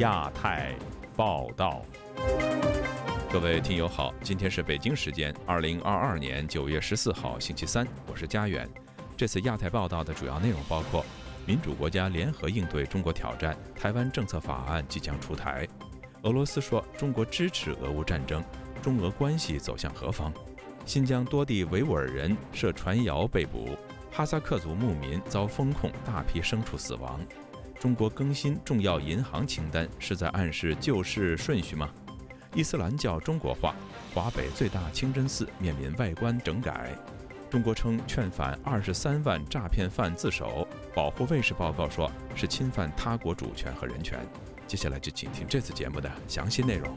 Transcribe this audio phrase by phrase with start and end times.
[0.00, 0.74] 亚太
[1.14, 1.82] 报道。
[3.30, 8.66] 各位听友好，今天是北京时间二零二二年九月十四号星期三，我是佳远。
[9.14, 11.04] 这次亚太报道的主要内容包括：
[11.44, 15.66] 民主国家联合应对中国挑战，台湾政策法案即将出台；
[16.22, 18.42] 俄罗斯说中国支持俄乌战争，
[18.80, 20.32] 中俄关系走向何方？
[20.86, 23.76] 新疆多地维吾尔人涉传谣被捕，
[24.10, 27.20] 哈萨克族牧民遭封控，大批牲畜死亡。
[27.80, 31.88] 中国更新重要银行清单是在暗示救市顺序吗？
[32.54, 33.74] 伊斯兰教中国化，
[34.12, 36.94] 华北最大清真寺面临外观整改。
[37.48, 44.20] 中国称劝返二十三万诈骗犯自首，保护卫士报告说是侵犯他国主权和人权。
[44.66, 46.94] 接下来就请听这次节目的详细内容。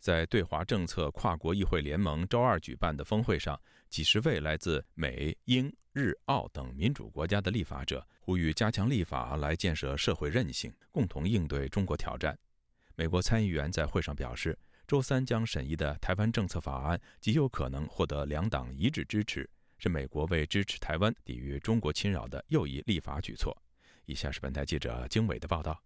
[0.00, 3.60] 在对华政策跨国议会联盟周二举办的峰会上，
[3.92, 12.36] 几十位来自美、英、日、澳等民主国家的立法者呼吁加强立法来建设社会韧性，共同应对中国挑战。
[12.94, 23.54] 美国参议员在会上表示，周三将审议的台湾政策法案极有可能获得两党一致支持，是美国为支持台湾抵御中国侵扰的又一立法举措。
[24.06, 25.78] 以下是本台记者经纬的报道。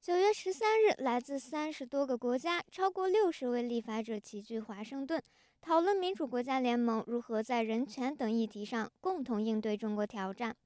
[0.00, 5.20] 九月十三日，来自三十多个国家、超过六十位立法者齐聚华盛顿，
[5.60, 10.56] 讨论民主国家联盟如何在人权等议题上共同应对中国挑战。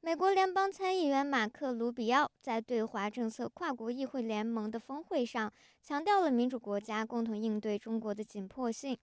[0.00, 5.50] 美国联邦参议员马克·卢比奥在对华政策跨国议会联盟的峰会上
[5.80, 8.98] 强调了民主国家共同应对中国的紧迫性。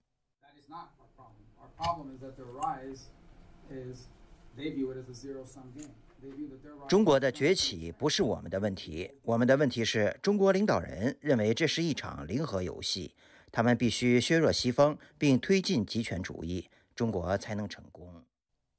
[6.88, 13.14] 中国的崛起不是我们的问题，我们的问题是中国领导人认为这是一场零和游戏，
[13.50, 18.24] 他们必须削弱西方并推进极权主义，中国才能成功。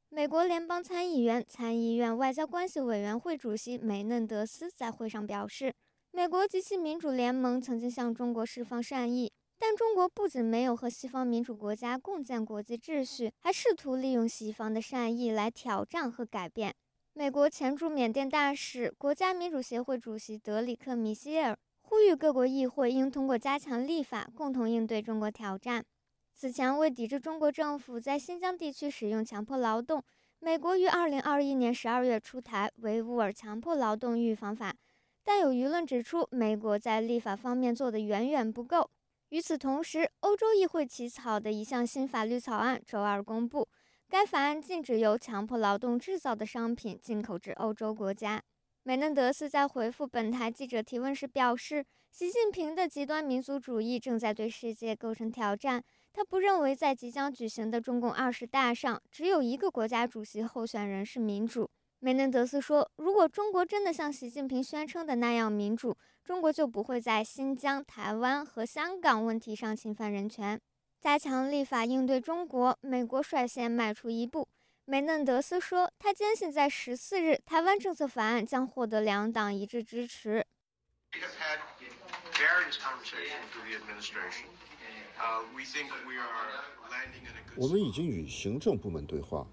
[0.10, 5.74] 美国联邦参议员、参议院外交关系委员会主席梅嫩德斯在会上表示，
[6.12, 16.76] 美国及其民主联盟曾经向中国释放善意，但中国不仅没有和西方民主国家共建国际秩序，还试图利用西方的善意来挑战和改变。
[17.16, 25.86] 美国前驻缅甸大使、国家民主协会主席德里克·米歇尔呼吁各国议会应通过加强立法，共同应对中国挑战。
[26.34, 30.04] 此前，为抵制中国政府在新疆地区使用强迫劳动，
[30.40, 34.72] 美国于2021年12月出台《维吾尔强迫劳动预防法》，
[35.24, 38.90] 但有舆论指出，美国在立法方面做得远远不够。
[39.30, 43.70] 与此同时，欧洲议会起草的一项新法律草案周二公布。
[44.14, 48.40] 该法案禁止由强迫劳动制造的商品进口至欧洲国家。
[48.84, 55.84] 梅嫩德斯在回复本台记者提问时表示，习近平的极端民族主义正在对世界构成挑战。
[56.14, 61.68] 他不认为在即将举行的中共二十大上，只有一个国家主席候选人是民主。
[61.98, 70.62] 梅嫩德斯说，如果中国真的像习近平宣称的那样民主，中国就不会在新疆、台湾和香港问题上侵犯人权。
[71.04, 74.48] 加强立法应对中国，美国率先迈出一步。
[74.86, 80.46] 梅嫩德斯说，他坚信在十四日台湾政策法案将获得两党一致支持。
[87.58, 89.46] 我们已经与行政部门对话，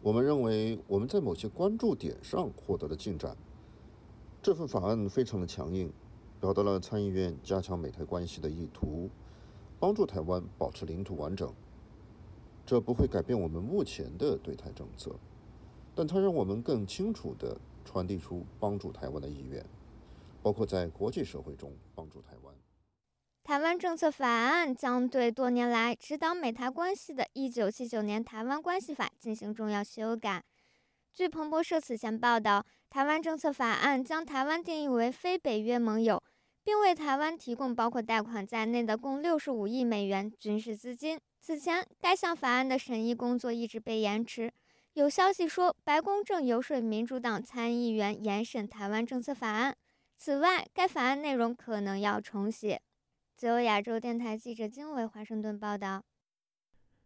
[0.00, 3.36] 我们认为我们在某些关注点上获得了进展。
[4.40, 5.92] 这份法案非常的强硬，
[6.38, 9.10] 表达了参议院加强美台关系的意图。
[9.80, 11.52] 帮助台湾保持领土完整，
[12.66, 15.18] 这不会改变我们目前的对台政策，
[15.94, 19.64] 但它让我们更清楚地传递出帮助台湾的意愿，
[20.42, 22.54] 包括在国际社会中帮助台湾。
[23.42, 30.44] 台湾政策法案将对多年来指导美台关系的1979年《台湾关系法》进行重要修改。
[31.12, 36.22] 据彭博社此前报道，台湾政策法案将台湾定义为非北约盟友。
[36.70, 41.18] 并为台湾提供包括贷款在内的共六十五亿美元军事资金。
[41.40, 44.52] 此前，该项法案的审议工作一直被延迟。
[44.92, 49.76] 有消息说，白宫正游说民主党参议员严审台湾政策法案。
[50.16, 52.80] 此外，该法案内容可能要重写。
[53.34, 56.04] 自由亚洲电台记者金伟华盛顿报道。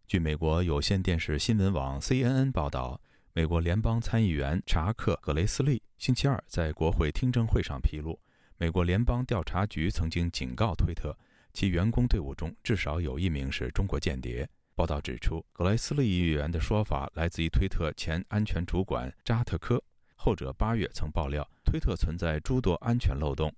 [0.06, 3.00] 据美国有线电视新闻网 CNN 报道，
[3.32, 8.20] 美国联邦参议员查克·格雷斯利星期二在国会听证会上披露。
[8.56, 11.16] 美国联邦调查局曾经警告推特，
[11.52, 14.48] 其员工队伍中至少有一名是中国间谍。
[14.76, 19.82] 报道指出，格雷斯利议员的说法来自于推特前安全主管扎特科，
[20.14, 23.52] 后者八月曾爆料推特存在诸多安全漏洞。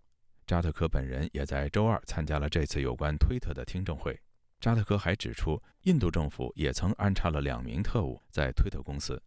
[0.46, 4.18] 扎特科本人也在周二参加了这次有关推特的听证会。
[4.60, 9.22] 扎特科还指出，印度政府也曾安插了两名特务在推特公司。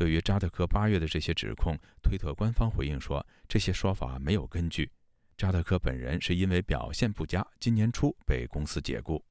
[0.00, 4.90] 对于扎特科八月的这些指控，推特官方回应说，这些说法没有根据。
[5.36, 9.22] 扎特科本人是因为表现不佳，今年初被公司解雇。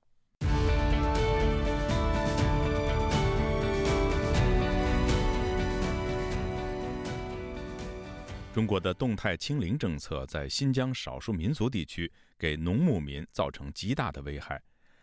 [8.54, 14.62] 中国的动态清零政策在新疆少数民族地区给农牧民造成极大的危害。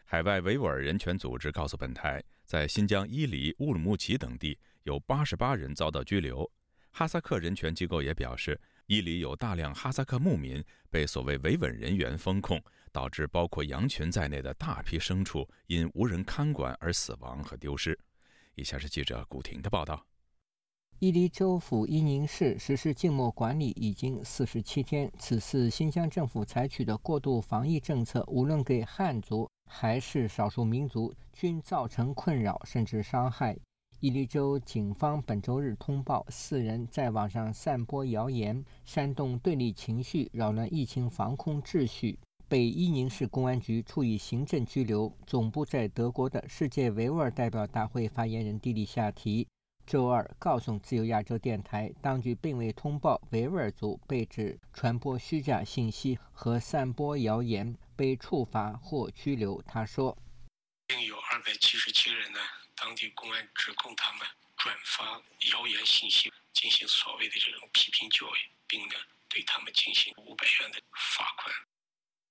[0.08, 6.49] 海外维吾尔人权组织告诉本台，在新疆伊犁、乌鲁木齐等地有八十八人遭到拘留。
[6.93, 12.62] 哈萨克人权机构也表示，伊犁有大量哈萨克牧民被所谓维稳人员封控，
[12.93, 17.99] 导致包括羊群在内的大批牲畜因无人看管而死亡和丢失。
[18.55, 20.06] 以下是记者古婷的报道。
[21.00, 25.12] 伊犁州府伊宁市实施静默管理已经四十七天。
[25.19, 33.56] 此次新疆政府采取的过度防疫政策，无论给汉族还是少数民族，均造成困扰甚至伤害。
[34.00, 45.10] 伊犁州警方本周日通报，四人在网上散播谣言，煽动对立情绪，扰乱疫情防控秩序，被伊宁市公安局处以行政拘留。
[45.26, 49.46] 总部在德国的世界维吾尔代表大会发言人蒂利夏提。
[49.86, 59.62] 周二告诉自由亚洲电台，当局并未通报维吾尔族被指传播虚假信息和散播谣言被处罚或拘留。
[59.62, 60.16] 他说，
[60.87, 62.40] 并有二百七十七人呢，
[62.75, 65.20] 当地公安指控他们转发
[65.52, 68.94] 谣言信息，进行所谓的这种批评教育，并呢
[69.28, 71.54] 对他们进行五百元的罚款。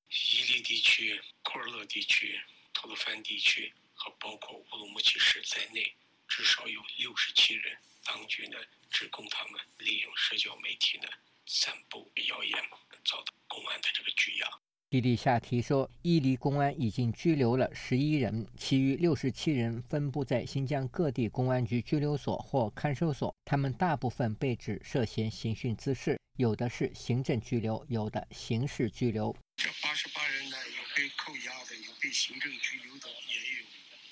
[0.10, 2.40] 伊犁地区、库尔勒地区、
[2.74, 5.96] 吐鲁番地区和包括乌鲁木齐市在内。
[6.28, 8.58] 至少有六十七人，当局呢
[8.90, 11.08] 指控他们利用社交媒体呢
[11.46, 12.70] 散布谣言，
[13.06, 14.50] 遭到公安的这个拘押。
[14.96, 29.36] 迪丽夏提说，伊犁公安已经拘留了十一人，其余六十七人分布在新疆各地公安局拘留所或看守所，他们大部分被指涉嫌刑讯滋事，有的是行政拘留，有的刑事拘留。
[29.58, 33.66] 这八十八人呢，有被扣押的，有被行政拘留的，也有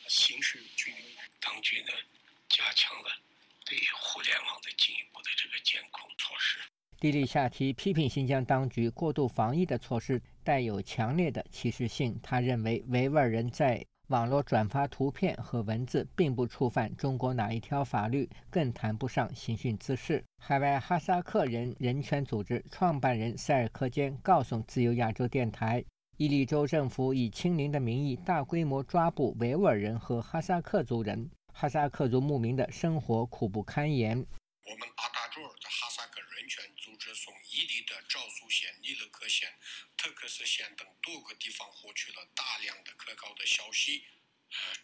[0.10, 1.00] 刑事拘留。
[1.40, 1.94] 当局呢，
[2.50, 3.10] 加强了
[3.66, 6.60] 对互联网的进一步的这个监控措施。
[7.00, 12.20] 迪丽夏提批评新疆当局过度防疫的措施带有强烈的歧视性。
[12.22, 20.24] 他认为维吾尔人在网络转发图片和文字并不触犯中国哪一条法律，更谈不上刑讯滋事。
[20.38, 25.84] 海外哈萨克人人权组织创办人塞尔科坚告诉自由亚洲电台。
[26.18, 34.12] 伊犁州政府以清零的名义大规模抓捕维吾尔人和哈萨克族人，哈萨克族牧民的生活苦不堪言。
[34.16, 39.60] 我们达卓尔的哈萨克人权组织从伊犁的昭苏县、尼勒克县、
[39.96, 44.06] 特克斯县等多个地方获取了大量的可靠的消息，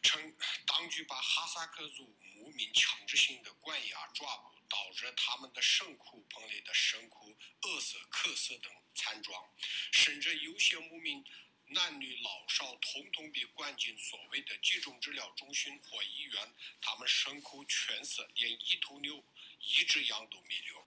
[0.03, 0.37] 称
[0.67, 8.71] 当局把哈萨克族牧民强制性的关押抓捕，导致他们的牲口棚里的牲口饿死、渴死等。
[8.95, 9.49] 惨状，
[9.93, 11.23] 甚至有些牧民
[11.67, 19.23] 男女老少统统被关进所谓的集中治疗中心或医院，他们牲口全死，连一头牛、
[19.61, 20.78] 一只羊都没留。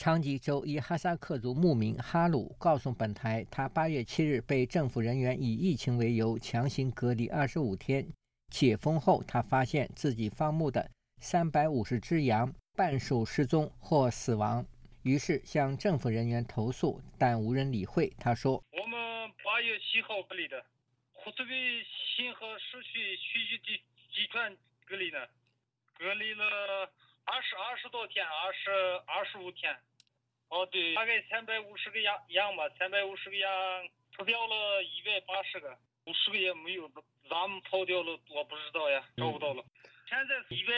[0.00, 8.08] 昌吉州一哈萨克族牧民哈鲁告诉本台，他八月七日被政府人员以疫情为由强行隔离二十五天，
[8.48, 14.64] 解封后他发现自己放牧的三百五十只羊半数失踪或死亡。
[15.02, 18.10] 于是向政府人员投诉，但无人理会。
[18.18, 20.64] 他说：“我们八月七号隔离的，
[21.12, 21.44] 湖北
[22.16, 23.76] 新河市区区域的
[24.08, 25.18] 集团隔离呢，
[25.98, 26.90] 隔离了
[27.26, 28.70] 二十二十多天，二十
[29.04, 29.76] 二十五天。
[30.50, 33.50] 哦，对，大概三百五十个羊羊吧，三百五十个羊
[34.16, 36.90] 跑掉了一百八十个，五十个也没有，
[37.28, 39.64] 咱们跑掉了，我不知道呀，找不到了。
[40.08, 40.74] 现在一百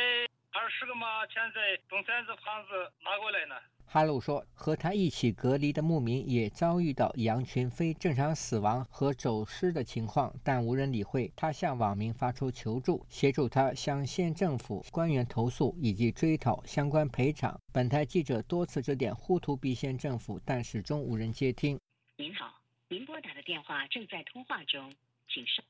[0.52, 3.58] 二十个嘛，现在从三子盘子拿过来呢。”
[3.92, 11.30] 哈鲁说，和他一起隔离的牧民也遭遇到羊群非正常死亡和走失的情况，但无人理会。
[11.36, 17.60] 他向网民发出求助，协助他向县政府官员投诉以及追讨相关赔偿。
[17.70, 21.78] 本台记者多次致电呼图壁县政府，但始终无人接听。
[22.16, 22.50] 您好，
[22.88, 24.90] 您拨打的电话正在通话中，
[25.28, 25.62] 请稍。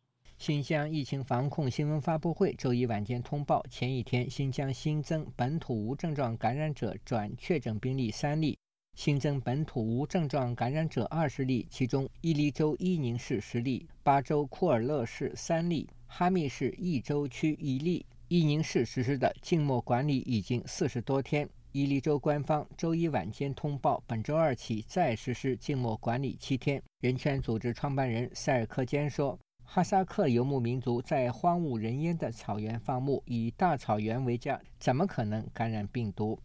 [0.43, 8.59] 新疆疫情防控新闻发布会周一晚间通报，前一天新疆新增本土无症状感染者转确诊病例三例，
[8.97, 18.05] 新增本土无症状感染者二十例，其中伊犁州伊宁市十例，巴州库尔勒市三例，哈密市弋州区一例。
[18.27, 26.83] 伊宁市实施的静默管理已经四十多天，伊犁州官方周一晚间通报，本周二起再实施静默管理七天。
[26.99, 29.39] 人权组织创办人塞尔克坚说。
[29.75, 36.39] 哈萨克游牧民族在荒无人烟的草原放牧，以大草原为家，怎么可能感染病毒？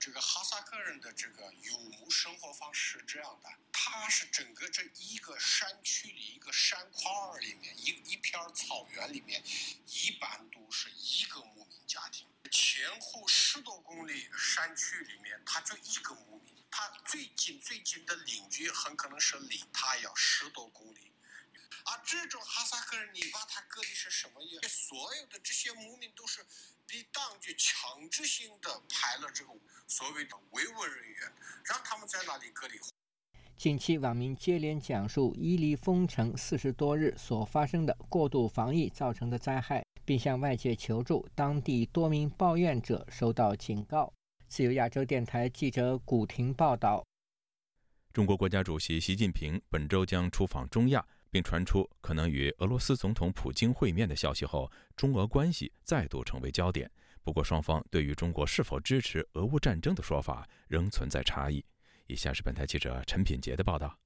[0.00, 9.40] 这个哈萨克人的这个游牧生活方式是这样的，他是整个这一个山区里一个山块儿里面一一片草原里面，
[9.86, 21.12] 一般都是一个牧民家庭，前后十多公里山区里面，他就一个牧民，他最近最近的邻居很可能是离他要十多公里。
[21.88, 24.68] 而这种哈萨克人，你把他隔离是什么意思？
[24.68, 26.44] 所有的这些牧民都是
[26.84, 29.52] 被当局强制性的排了这个
[29.86, 31.32] 所谓的维稳人员，
[31.64, 32.76] 让他们在那里隔离。
[33.56, 41.26] 近期网民接连讲述伊犁封城四十多日所发生的过度防疫造成的灾害，并向外界求助。
[41.36, 44.12] 当地多名抱怨者收到警告。
[44.48, 47.04] 自由亚洲电台记者古婷报道：
[48.12, 51.06] 中国国家主席习近平本周将出访中亚。
[51.30, 56.90] 并传出可能与俄罗斯总统普京会面的消息后，中俄关系再度成为焦点。
[57.22, 61.64] 不过，双方对于中国是否支持俄乌战争的说法仍存在差异。
[62.06, 63.98] 以下是本台记者陈品杰的报道：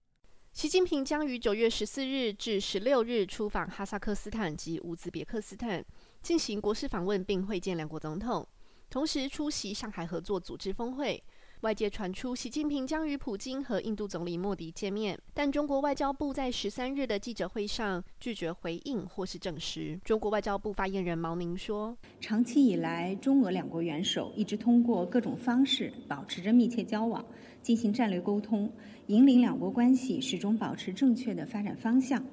[0.52, 5.84] 习近平将于九月十四日至十六日出访哈萨克斯坦及乌兹别克斯坦，
[6.22, 8.48] 进行国事访问，并会见两国总统，
[8.88, 11.22] 同时出席上海合作组织峰会。
[11.60, 20.00] 外界传出，习近平将与普京和印度总理莫迪见面，但中国外交部在十三日的记者会上拒绝回应或是证实。
[20.02, 27.22] 中国外交部发言人毛宁说：“长期以来，中俄两国元首一直通过各种方式保持着密切交往，
[27.60, 28.72] 进行战略沟通，
[29.08, 32.24] 引领两国关系始终保持正确的发展方向。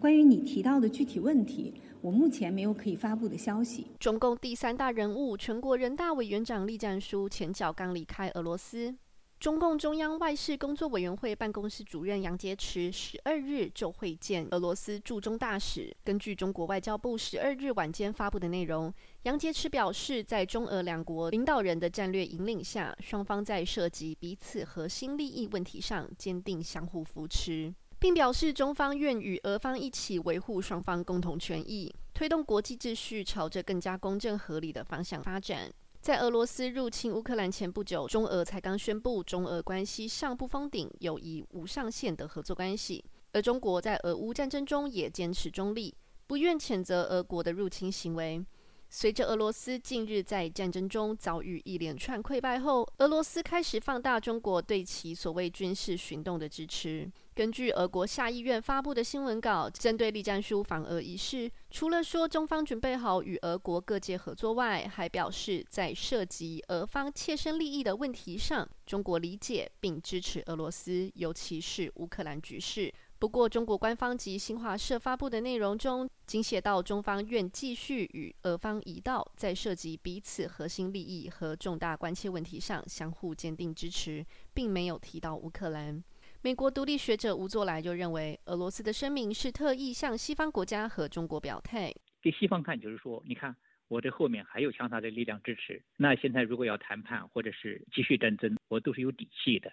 [0.00, 1.72] 关于你提到的具体问题。”
[2.06, 3.84] 我目前没有可以发布的消息。
[3.98, 8.96] 中共第三大人物、全国人大委员长栗战书前脚刚离开俄罗斯。
[9.40, 15.92] 中共中央外事工作委员会办公室主任杨洁篪十二日就会见俄罗斯驻中大使。
[16.04, 18.94] 根据中国外交部十二日晚间发布的内容，
[19.24, 27.74] 杨洁篪表示，在中俄两国领导人的战略引领下，双方在涉及彼此核心利益问题上坚定相互扶持。
[27.98, 35.72] 并表示，中方愿与俄方一起维护双方共同权益，推动国际秩序朝着更加公正合理的方向发展。
[36.00, 45.92] 在俄罗斯入侵乌克兰前不久，中俄才刚宣布中俄关系上不封顶、友谊无上限的合作关系，而中国在俄乌战争中也坚持中立，
[46.28, 48.44] 不愿谴责俄国的入侵行为。
[48.88, 57.10] 随着俄罗斯近日在战争中遭遇一连串溃败后，俄罗斯开始放大中国对其所谓军事行动的支持。
[57.34, 72.90] 根据俄国下议院发布的新闻稿，针对栗战书访俄一事，除了说中方准备好与俄国各界合作外，还表示在涉及俄方切身利益的问题上，中国理解并支持俄罗斯，尤其是乌克兰局势。
[73.18, 86.04] 不过，中国官方及新华社发布的内容中，仅写到中方愿继续与俄方一道，在涉及彼此核心利益和重大关切问题上相互坚定支持，并没有提到乌克兰。
[86.42, 93.56] 美国独立学者吴作来就认为，俄罗斯的声明是特意向西方国家和中国表态，给西方看，就是说，你看
[93.88, 95.82] 我这后面还有强大的力量支持。
[95.96, 99.72] 那现在如果要谈判或者是继续战争，我都是有底气的。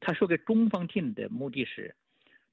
[0.00, 1.96] 他说给中方听的目的是。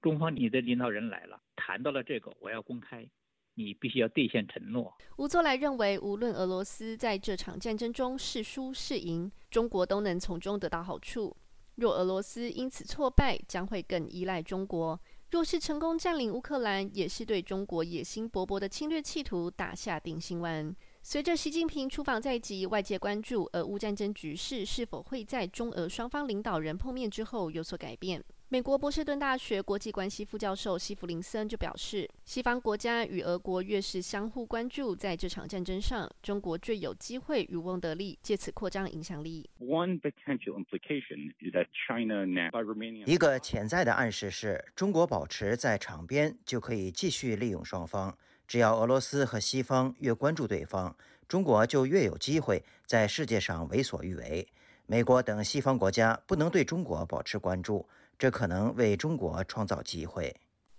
[0.01, 3.08] 中方，你的领导人来了，谈到了这个，我要公开，
[3.53, 4.91] 你必须要兑现承诺。
[5.17, 11.36] 吴作来认为，无论俄罗斯在这场战争中是输是赢，中国都能从中得到好处。
[11.75, 20.75] 若俄罗斯因此挫败，将会更依赖中国；若是成功占领乌克兰，也是对中国野心勃勃的侵略企图打下定心丸。
[21.03, 28.24] 随着习近平出访在即，外界关注俄乌战争局势是否会在中俄双方领导人碰面之后有所改变。
[28.53, 39.50] 美国波士顿大学国际关系副教授西弗林森就表示，西方国家与俄国越是相互关注，在这场战争上，中国最有机会渔翁得利，借此扩张影响力。
[43.05, 48.13] 一个潜在的暗示是，中国保持在场边就可以继续利用双方。
[48.46, 50.93] 只要俄罗斯和西方越关注对方，
[51.25, 54.46] 中国就越有机会在世界上为所欲为。
[54.88, 57.88] 美国等西方国家不能对中国保持关注。
[58.21, 60.31] 这可能为中国创造机会。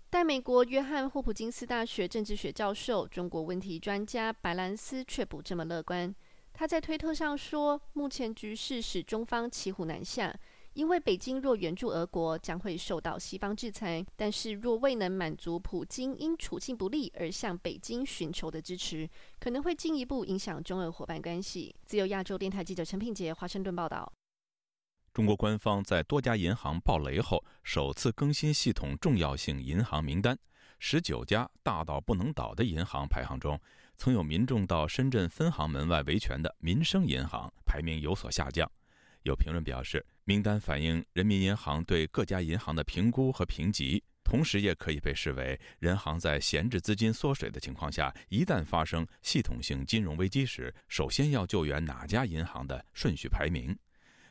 [0.08, 6.14] 但美国约翰霍普金斯大学政治学教授、中国问题专家白兰斯却不这么乐观。
[6.52, 10.32] 他在推特上说：“目前局势使中方骑虎难下，
[10.74, 24.12] 因为北京若援助俄国，将会受到西方制裁；但是若未能满足普京因处境不利而向北京寻求的支持，可能会进一步影响中俄伙伴关系。”自由亚洲电台记者陈品杰华盛顿报道。
[25.12, 30.38] 中国官方在多家银行爆雷后，首次更新系统重要性银行名单。
[30.78, 33.60] 十九家大到不能倒的银行排行中，
[33.98, 38.66] 曾有民众到深圳分行门外维权的民生银行排名有所下降。
[39.24, 44.02] 有评论表示，名单反映人民银行对各家银行的评估和评级。
[44.24, 53.76] 同时，也可以被视为人行在闲置资金缩水的情况下，一旦发生系统性金融危机时，首先要救援哪家银行的顺序排名。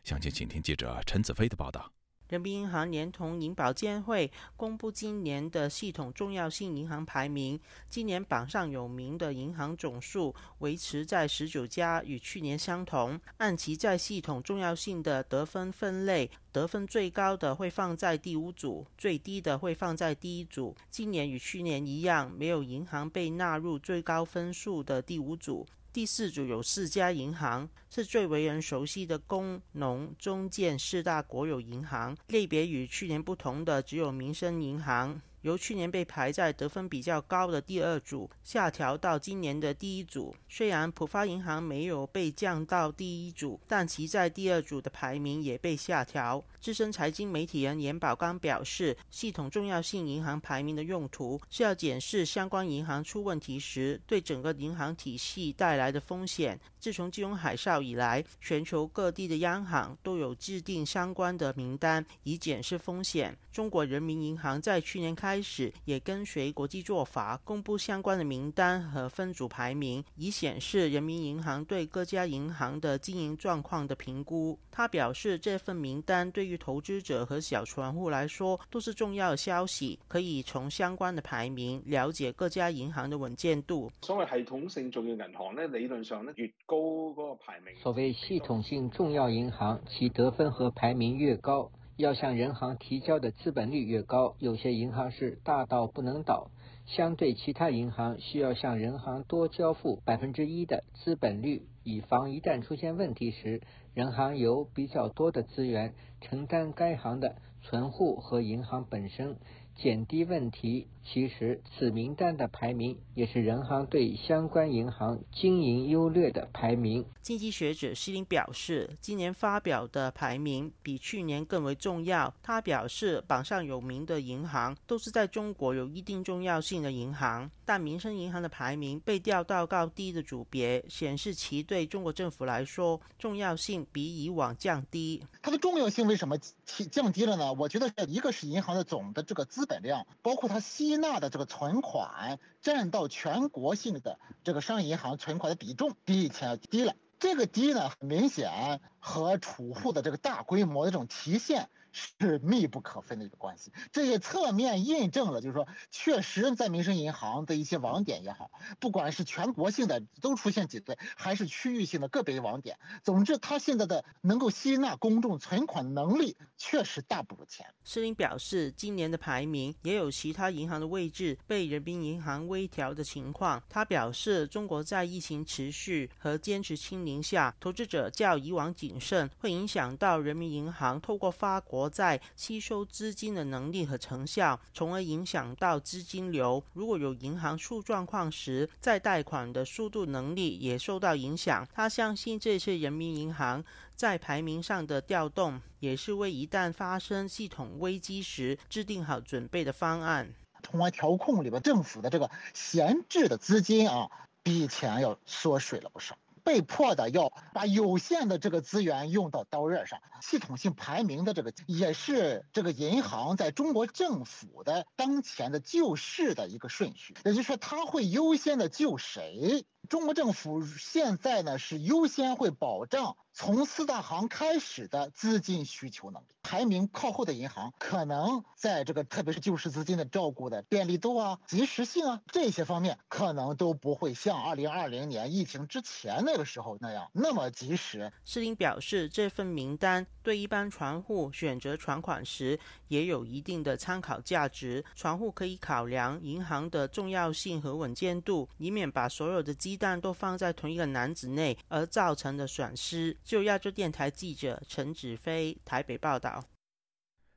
[0.04, 1.92] 详情，请听记者陈子飞的报道。
[2.28, 7.60] 人民银行连同银保监会公布今年的系统重要性银行排名。
[7.90, 13.20] 今年榜上有名的银行总数维持在十九家，与去年相同。
[13.36, 20.74] 按其在系统重要性的得分分类，得分最高的会放在第五组，最低的会放在第一组。
[20.90, 25.68] 今年与去年一样，没有银行被纳入最高分数的第五组。
[25.94, 32.16] 第四组有四家银行，是最为人熟悉的工农中建四大国有银行。
[32.28, 35.22] 类别与去年不同的只有民生银行。
[35.42, 40.36] 由去年被排在得分比较高的第二组下调到今年的第一组。
[40.48, 46.42] 虽然浦发银行没有被降到第一组，但其在第二组的排名也被下调。
[46.62, 56.60] 资深财经媒体人严宝刚表示，系统重要性银行排名的用途是要检视相关银行出问题时对整个银行体系带来的风险。
[56.80, 63.36] 自从金融海啸以来，全球各地的央行都有制定相关的名单以检视风险。
[63.52, 74.58] 中国人民银行在去年开始也跟随国际做法，公布相关的名单和分组排名，以显示人民银行对各家银行的经营状况的评估。
[74.70, 83.90] 他表示，这份名单对于投资者和小船户来说都是重要的消息，可以从相关的排名了解各家银行的稳健度。
[84.02, 87.74] 所谓系统性重要银行呢，理论上呢越高嗰个排名。
[87.82, 91.72] 所谓系统性重要银行，其得分和排名越高。
[91.98, 96.50] 要向人行提交的资本率越高，有些银行是大到不能倒，
[96.88, 103.62] 相对其他银行需要向人行多交付百分之一的资本率，以防一旦出现问题时，
[103.94, 109.36] 人行有比较多的资源承担该行的存户和银行本身。
[109.76, 110.88] 减低问题。
[111.04, 117.06] 其实，此名单的排名也是人行对相关银行经营优劣的排名。
[117.22, 122.34] 经济学者西林表示，今年发表的排名比去年更为重要。
[122.42, 135.24] 他表示，榜上有名的银行都是在中国有一定重要性的银行，但民生银行的排名被调到较低的组别，显示其对中国政府来说重要性比以往降低。
[135.42, 137.52] 它的重要性为什么提降低了呢？
[137.54, 146.94] 我觉得一个是银行的总的这个资本量，包括它吸纳的这个存款占到全国性的这个商业银行存款的比重比以前要低了。
[147.20, 151.70] 这个低呢，很明显和储户的这个大规模的这种提现。
[151.92, 158.50] 是密不可分的一个关系，这也侧面印证了，就是说，确实在民生银行的一些网点也好，
[158.80, 167.66] 不管是全国性的都出现挤兑，还是区域性的个别网点，总之，它现在的能够吸纳公众存款能力确实大不如前。
[167.84, 173.62] 施林表示，今年的排名也有其他银行的位置被人民银行微调的情况。
[173.68, 181.81] 他表示，中国在疫情持续和坚持清零下，投资者较以往谨慎，会影响到人民银行透过发国。
[181.90, 186.64] 在吸收资金的能力和成效，从而影响到资金流。
[186.74, 191.68] 如果有银行出状况时，在贷款的速度能力也受到影响。
[191.74, 193.64] 他相信这次人民银行
[193.96, 200.34] 在排名上的调动，也是为一旦发生系统危机时制定好准备的方案。
[200.62, 204.10] 通关调控里边，政府的这个闲置的资金啊，
[204.44, 206.16] 比以前要缩水了不少。
[206.44, 219.66] 被迫的要把有限的这个资源用到刀刃上，系统性排名的这个也是这个银行在中国政府的当前的救市的一个顺序，也就是说，他会优先的救谁？
[219.90, 238.14] 中国政府现在呢是优先会保障从四大行开始的资金需求能力，排名靠后的银行可能在这个特别是救市资金的照顾的便利度啊、及时性啊这些方面，可能都不会像二零二零年疫情之前那个时候那样那么及时。
[238.26, 253.18] 施林表示，这份名单对一般船户选择存款时也有一定的参考价值，船户可以考量银行的重要性和稳健度，以免把所有的鸡蛋都放在同一个篮子内而造成的损失。
[253.32, 256.44] 就亚洲电台记者陈子飞台北报道。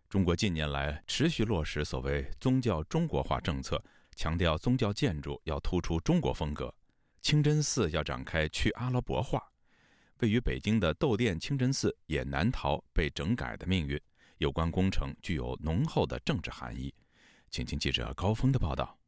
[0.09, 3.81] 中国近年来持续落实所谓宗教中国化政策，
[4.17, 6.75] 强调宗教建筑要突出中国风格，
[7.23, 9.41] 清真寺要展开去阿拉伯化。
[10.19, 13.97] 位于北京的窦店清真寺也难逃被整改的命运。
[14.39, 16.93] 有关工程具有浓厚的政治含义。
[17.53, 18.99] 请听记者高峰的报道。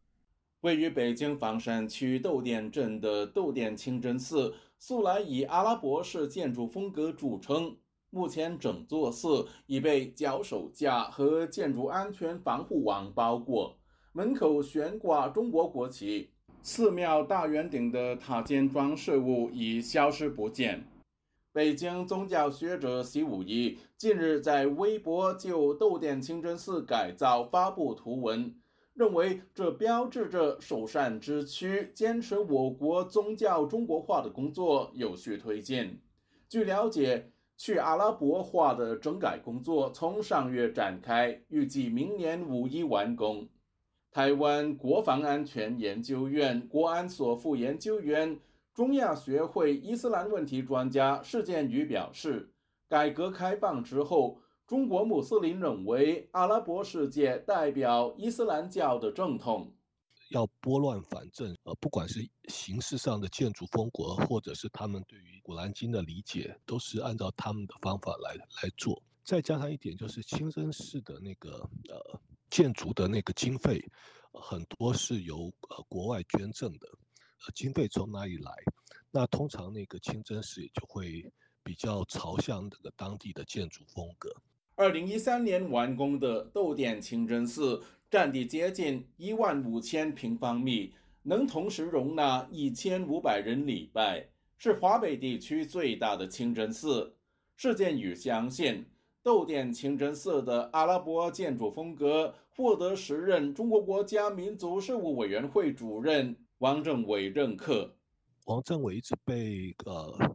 [0.61, 7.77] 位于北京房山区窦店镇的窦店清真寺，素来以阿拉伯式建筑风格著称。
[8.11, 13.77] 目前，整座寺已被脚手架和建筑安全防护网包裹，
[14.13, 16.31] 门口悬挂中国国旗。
[16.63, 20.87] 寺庙大圆顶的塔尖装饰物已消失不见。
[21.53, 28.55] 北京宗教学者习武一近日在微博就窦店清真寺改造发布图文，
[28.97, 36.01] 认为这标志着首善之区坚持我国宗教中国化的工作有序推进。
[36.49, 43.47] 据了解，去阿拉伯化的整改工作从上月展开，预计明年五一完工。
[44.11, 48.41] 台湾国防安全研究院国安所副研究员、
[48.73, 52.49] 中亚学会伊斯兰问题专家释建宇表示，
[52.89, 59.73] 改革开放之后，中国穆斯林认为阿拉伯世界代表伊斯兰教的正统，
[60.31, 69.03] 要拨乱反正，呃，不管是形式上的建筑风格，或者是他们对于古兰经的理解，都是按照他们的方法来来做。
[69.23, 72.21] 再加上一点，就是清真寺的那个呃。
[72.49, 73.85] 建筑的那个经费，
[74.33, 76.87] 很多是由呃国外捐赠的，
[77.45, 78.53] 呃经费从哪里来？
[79.11, 81.29] 那通常那个清真寺也就会
[81.65, 84.31] 比较朝向那个当地的建筑风格。
[84.77, 97.15] 二零一三年完工的窦店清真寺，占地接近一万五千平方米，能同时容纳一千五百人礼拜，是华北地区最大的清真寺。
[97.57, 98.85] 事件与相信。
[99.23, 107.93] 窦店清真寺的阿拉伯建筑风格获得时任中国国家民族事务委员会主任王政委认可。
[108.45, 110.31] 王政委一直被呃呃，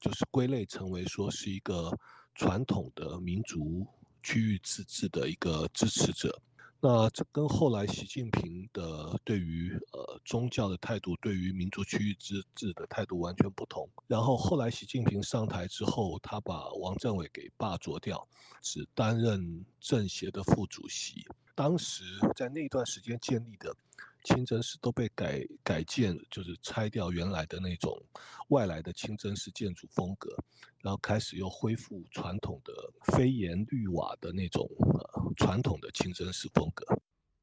[0.00, 1.96] 就是归类成为说是一个
[2.38, 3.84] 传统的民族
[4.22, 6.40] 区域自治的一个支持者。
[6.80, 13.90] 那这跟后来习近平的对于呃宗教的态度，对于民族区域自治的态度完全不同。
[14.06, 18.28] 然后后来习近平上台之后，他把王政委给罢黜掉，
[18.62, 21.26] 只担任政协的副主席。
[21.56, 22.04] 当时
[22.36, 23.74] 在那段时间建立的。
[24.24, 28.00] 清真寺都被改改建，就是拆掉原来的那种
[28.48, 30.28] 外来的清真寺建筑风格，
[30.82, 32.72] 然后开始又恢复传统的
[33.12, 36.84] 飞檐绿瓦的那种呃传统的清真寺风格。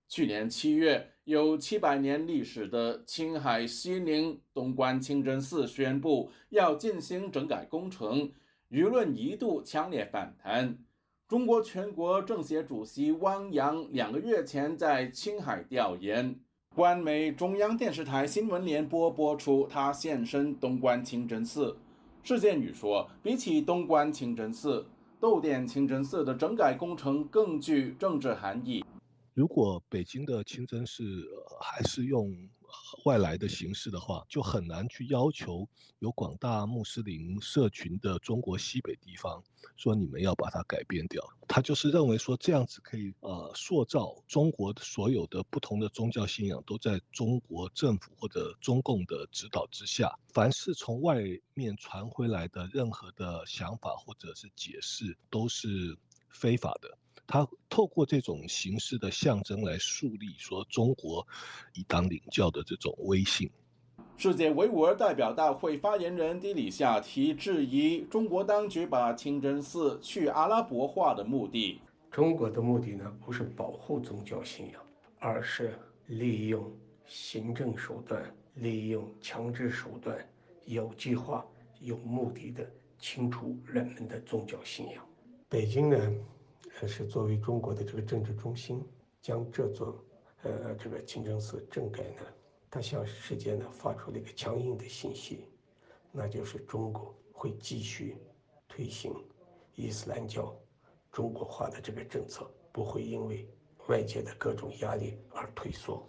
[0.08, 8.32] 去年七月，有七百年历史的青海西宁东关清真寺宣布要进行整改工程，
[8.70, 10.78] 舆论一度强烈反弹。
[11.28, 16.40] 中国全国政协主席汪洋两个月前在青海调研。
[16.76, 21.78] 官媒中央电视台新闻联播播出他现身东关清真寺。
[22.22, 24.86] 事件宇说，比起东关清真寺，
[25.18, 28.84] 窦店清真寺的整改工程更具政治含义。
[29.34, 31.02] 如果北京的清真寺
[31.62, 32.30] 还是用。
[33.06, 35.68] 外来的形式的话，就很难去要求
[36.00, 39.44] 有广大穆斯林社群的中国西北地方
[39.76, 41.24] 说你们要把它改变掉。
[41.48, 51.22] 他就是认为说这样子可以呃塑造中国所有的不同的宗教信仰都在中国政府或者中共的指导之下，凡是从外
[51.54, 55.98] 面传回来的任何的想法或者是解释都是
[56.30, 56.98] 非法的。
[57.28, 61.26] 他透过这种形式的象征来树立说中国
[61.74, 63.50] 以党领教的这种威信。
[64.18, 71.82] 世界维吾尔代表大会发言人迪里夏提质疑中国当局把清真寺去阿拉伯化的目的。
[72.12, 74.82] 中国的目的呢，不是保护宗教信仰，
[75.20, 76.72] 而是利用
[77.06, 80.18] 行政手段、利用强制手段，
[80.66, 81.46] 有计划、
[81.82, 82.66] 有目的的
[82.98, 85.06] 清除人们的宗教信仰。
[85.50, 85.98] 北京呢？
[86.86, 88.84] 是作为中国的这个政治中心，
[89.22, 90.04] 将这座
[90.44, 92.22] 呃这个清真寺政改呢，
[92.70, 95.46] 它向世界呢发出了一个强硬的信息，
[96.12, 98.18] 那就是中国会继续
[98.68, 99.14] 推行
[99.76, 100.54] 伊斯兰教
[101.12, 103.48] 中国化的这个政策，不会因为
[103.88, 106.06] 外界的各种压力而退缩。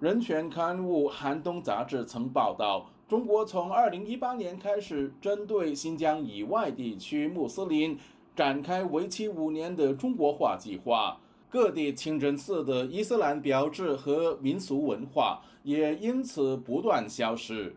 [0.00, 7.98] 人权刊物《寒冬》杂志曾报道，中国从2018年开始，针对新疆以外地区穆斯林。
[8.34, 17.74] 展开为期五年的中国化计划，各地清真寺的伊斯兰标志和民俗文化也因此不断消失。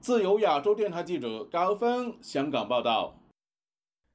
[0.00, 3.14] 自由亚洲电台记者高峰香港报道。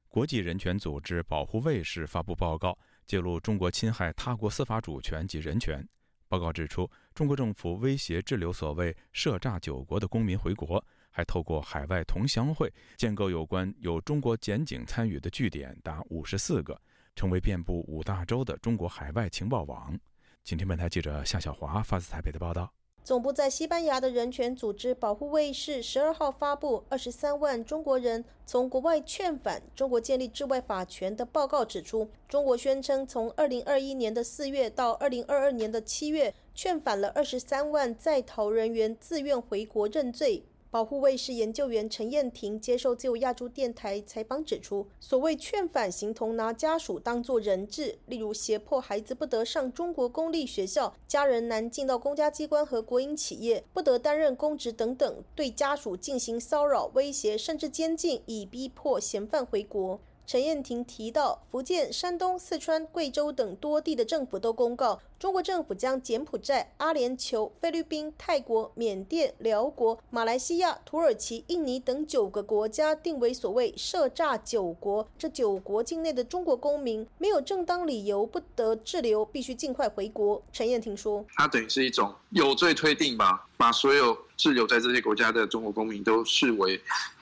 [0.08, 5.86] 国际人权组织保护卫士发布报告，揭露中国侵害他国司法主权及人权。
[6.28, 10.84] 报告指出，中国政府威胁滞留所谓“涉诈九国”的公民回国。
[11.10, 16.80] 还透过海外同乡会建构有关有中国检警参与的据点达五十四个，
[17.14, 19.98] 成为遍布五大洲的中国海外情报网。
[20.42, 22.72] 今天本台记者夏小华发自台北的报道。
[23.02, 40.44] 总部在西班牙的人权组织保护卫士十二号发布二十三万中国人从国外劝返中国建立治外法权的报告，指出，中国宣称从二零二一年的四月到二零二二年的七月，劝返了二十三万在逃人员自愿回国认罪。
[40.72, 59.98] 保护卫士研究员陈燕婷接受自由亚洲电台采访指出，所谓劝返形同拿家属当做人质，例如胁迫孩子不得上中国公立学校，家人难进到公家机关和国营企业，不得担任公职等等，对家属进行骚扰、威胁，甚至监禁，以逼迫嫌犯回国。
[60.30, 75.04] 陈燕婷提到，福建、山东、四川、贵州等多地的政府都公告，中国政府将柬埔寨、阿联酋、菲律宾、泰国、缅甸、辽国、马来西亚、土耳其、印尼等九个国家定为所谓“涉诈九国”。
[75.18, 80.40] 这九国境内的中国公民没有正当理由不得滞留，必须尽快回国。
[80.52, 86.80] 陈燕婷说：“它等于是一种有罪推定吧，把所有滞留在这些国家的中国公民都视为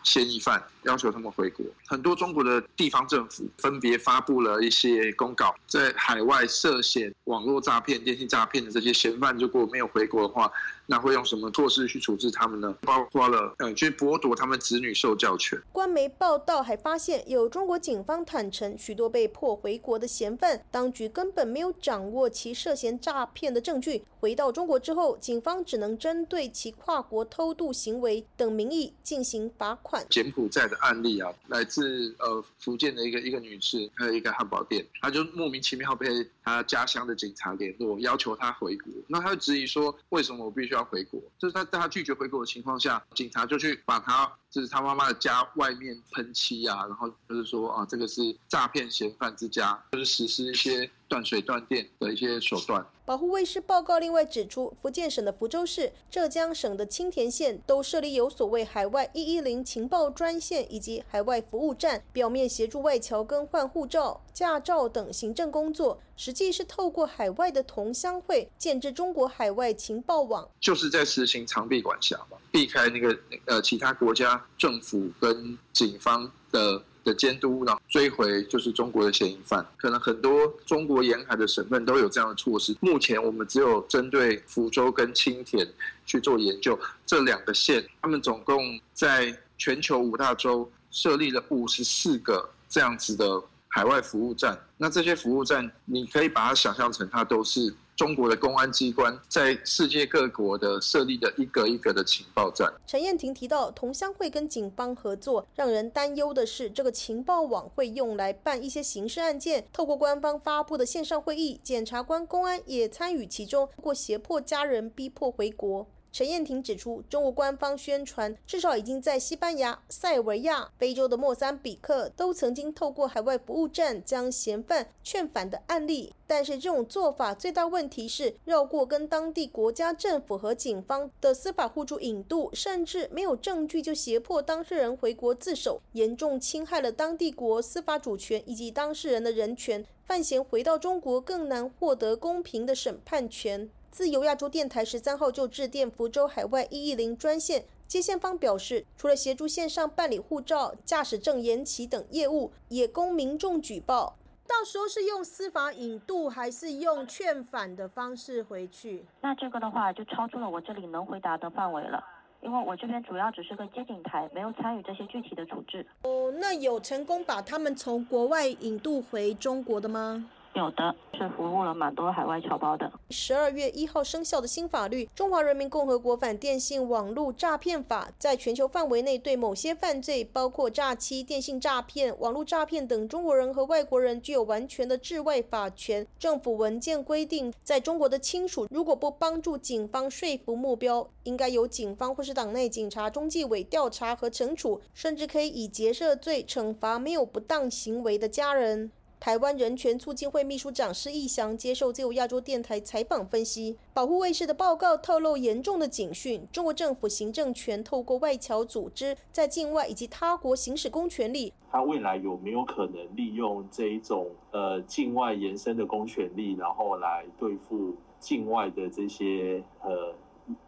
[0.08, 10.50] 嫌疑犯。”要求他们回国，很多中国的地方政府分别发布了一些公告，在海外涉嫌网络诈骗、电信诈骗的这些嫌犯，如果没有回国的话，
[10.90, 12.74] 那会用什么措施去处置他们呢？
[12.80, 15.60] 包括了呃，去剥夺他们子女受教权。
[15.70, 24.04] 官媒报道还发现，有中国警方坦承，许多被迫回国的嫌犯，当局根本没有掌握其涉嫌诈骗的证据。
[24.20, 30.04] 回到中国之后，警方只能针对其跨国偷渡行为等名义进行罚款。
[30.08, 30.78] 柬埔寨的。
[30.78, 36.06] 案例啊，来自呃福建的一个一个女士，还有一个汉堡店，她就莫名其妙被
[36.42, 38.92] 她家乡的警察联络，要求她回国。
[39.08, 41.20] 那她就质疑说，为什么我必须要回国？
[41.38, 44.32] 就是在在他拒绝回国的情况下，警察就去把他。
[44.50, 52.84] 这是他妈妈的家外面喷漆啊，然后就是说啊，这个是诈骗嫌犯之家，就是实施一些断水断电的一些手段。
[53.04, 74.37] 保护卫士报告另外指出，福建省的福州市、浙江省的青田县都设立有所谓海外一一零情报专线以及海外服务站，表面协助外侨更换护照、驾照等行政工作，实际是透过海外的同乡会建制中国海外情报网，就是在实行长臂管辖嘛，避开那个呃其他国家。
[74.56, 79.66] 政府跟警方的的监督，然后追回就是中国的嫌疑犯。
[79.76, 82.76] 可能很多中国沿海的省份都有这样的措施。
[82.80, 85.66] 目前我们只有针对福州跟青田
[86.04, 94.58] 去做研究，这两个县，他们总共在全球五大洲设立了五十四个这样子的海外服务站。
[94.76, 97.74] 那这些服务站，你可以把它想象成它都是。
[97.98, 102.72] 中国的公安机关在世界各国的设立的一个一个的情报站。
[102.86, 109.66] 陈燕婷提到，同乡会跟警方合作，让人担忧的是，这个情报网会用来办一些刑事案件。
[109.72, 115.88] 透过官方发布的线上会议，检察官、公安也参与其中，或胁迫家人逼迫回国。
[116.10, 126.14] 陈燕婷指出，中国官方宣传至少已经在西班牙、塞尔维亚、非洲的莫桑比克都曾经透过海外服务站将嫌犯劝返的案例。
[126.26, 139.86] 但是这种做法最大问题是绕过跟当地国家政府和警方的司法互助引渡，甚至没有证据就胁迫当事人回国自首，严重侵害了当地国司法主权以及当事人的人权。
[140.04, 143.68] 犯嫌回到中国更难获得公平的审判权。
[143.90, 154.16] 自由亚洲电台十三号就致电福州海外一一零专线，接线方表示，除了协助线上办理护照、驾驶证延期等业务，也供民众举报。
[154.46, 159.04] 到时候是用司法引渡，还是用劝返的方式回去？
[159.20, 162.02] 那这个的话就超出了我这里能回答的范围了，
[162.40, 165.84] 因为我这边主要只是个接警台，没有参与这些具体的处置。
[166.02, 170.30] 哦，那有成功把他们从国外引渡回中国的吗？
[170.58, 172.92] 有的是服务了蛮多海外侨胞的。
[173.10, 186.06] 十二月一号生效的新法律《中华人民共和国反电信网络诈骗法》在全球范围内对某些犯罪，包括诈欺、电信诈骗、网络诈骗等中国人和外国人具有完全的治外法权。
[186.18, 198.90] 政府文件规定，在中国的亲属如果不帮助警方说服目标，应该由警方或是党内警察中纪委调查和惩处，甚至可以以劫色罪惩罚没有不当行为的家人。
[199.20, 211.52] 台湾人权促进会秘书长施义祥接受自由亚洲电台采访分析，保护卫士的报告透露严重的警讯：中国政府行政权透过外侨组织在境外以及他国行使公权力。
[211.70, 220.14] 他未来有没有可能利用这一种呃境外延伸的公权力，然后来对付境外的这些呃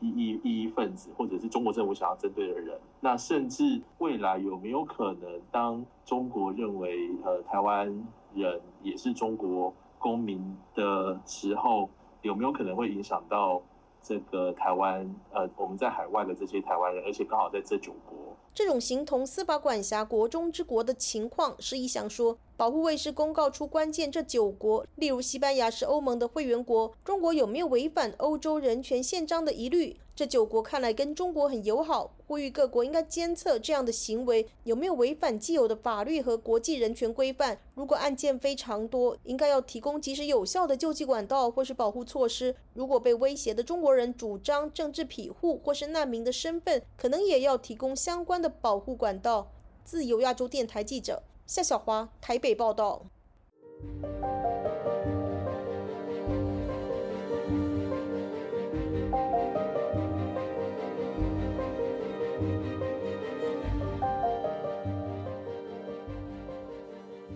[0.00, 2.76] 异异异议分子，或者是中国政府想要针对的人？
[2.98, 8.04] 那甚至未来有没有可能，当中国认为呃台湾？
[8.34, 11.88] 人也是中国公民的时候，
[12.22, 13.60] 有没有可能会影响到
[14.02, 18.18] 这个台湾呃我们在海外的这些台湾人，而且刚好在这九国。
[18.52, 29.96] 这种形同司法管辖国中之国的情况，施一想说，保护卫士公告出关键这九国，例如西班牙是欧盟的会员国，中国有没有违反欧洲人权宪章的疑虑？
[30.14, 37.58] 这九国看来跟中国很友好，呼吁各国应该监测这样的行为有没有违反既有的法律和国际人权规范。
[37.74, 42.54] 如果案件非常多，应该要提供及时有效的救济管道或是保护措施。
[42.74, 49.50] 如果被威胁的中国人主张政治庇护或是难民的身份，可能也要提供相关的保护管道。
[49.82, 53.04] 自由亚洲电台记者夏小华台北报道。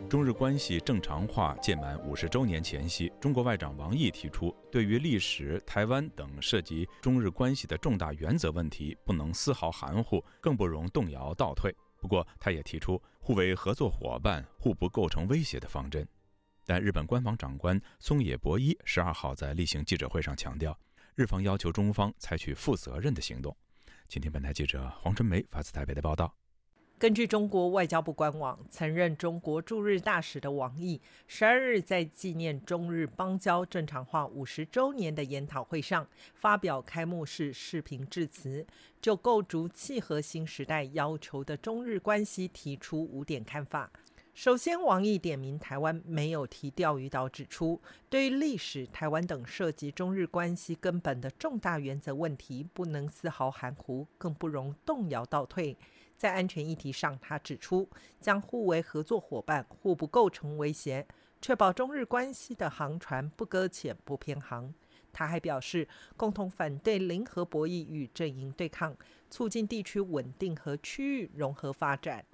[0.09, 11.75] 中日关系正常化届满五十周年前夕，中国外长王毅提出，对于历史、台湾等涉及中日关系的重大原则问题，不能丝毫含糊，更不容动摇倒退。
[12.05, 16.07] 不过，他也提出互为合作伙伴、互不构成威胁的方针。
[16.67, 20.79] 但日本官方长官松野博一十二号在例行记者会上强调，
[21.15, 23.57] 日方要求中方采取负责任的行动。
[24.07, 26.44] 请听本台记者黄春梅发自台北的报道。
[26.97, 38.65] 根据中国外交部官网，曾任中国驻日大使的王毅，十二日在纪念中日邦交正常化五十周年的研讨会上发表开幕式视频致辞，
[39.03, 43.91] 就构筑契合新时代要求的中日关系提出五点看法。
[44.33, 55.77] 首先，王毅点名台湾没有提钓鱼岛，指出对于历史、台湾等涉及中日关系根本的重大原则问题，不能丝毫含糊，更不容动摇倒退。
[56.25, 57.87] 在安全议题上，他指出
[58.19, 61.07] 将互为合作伙伴，互不构成威胁，
[61.43, 64.73] 确保中日关系的航船不搁浅、不偏航。
[65.13, 68.97] 他还表示，共同反对零和博弈与阵营对抗，
[69.29, 72.25] 促进地区稳定和区域融合发展。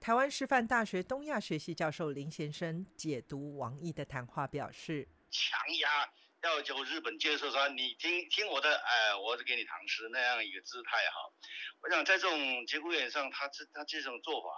[0.00, 6.25] 台湾师范大学东亚学系教授林先生解读王毅的谈话表示：强压。
[6.46, 11.18] 要求日本接受说，你听听我的，哎，我是给你唐诗那样一个姿态哈。
[11.82, 14.48] 我想在这种节骨眼上，他这他这种做法，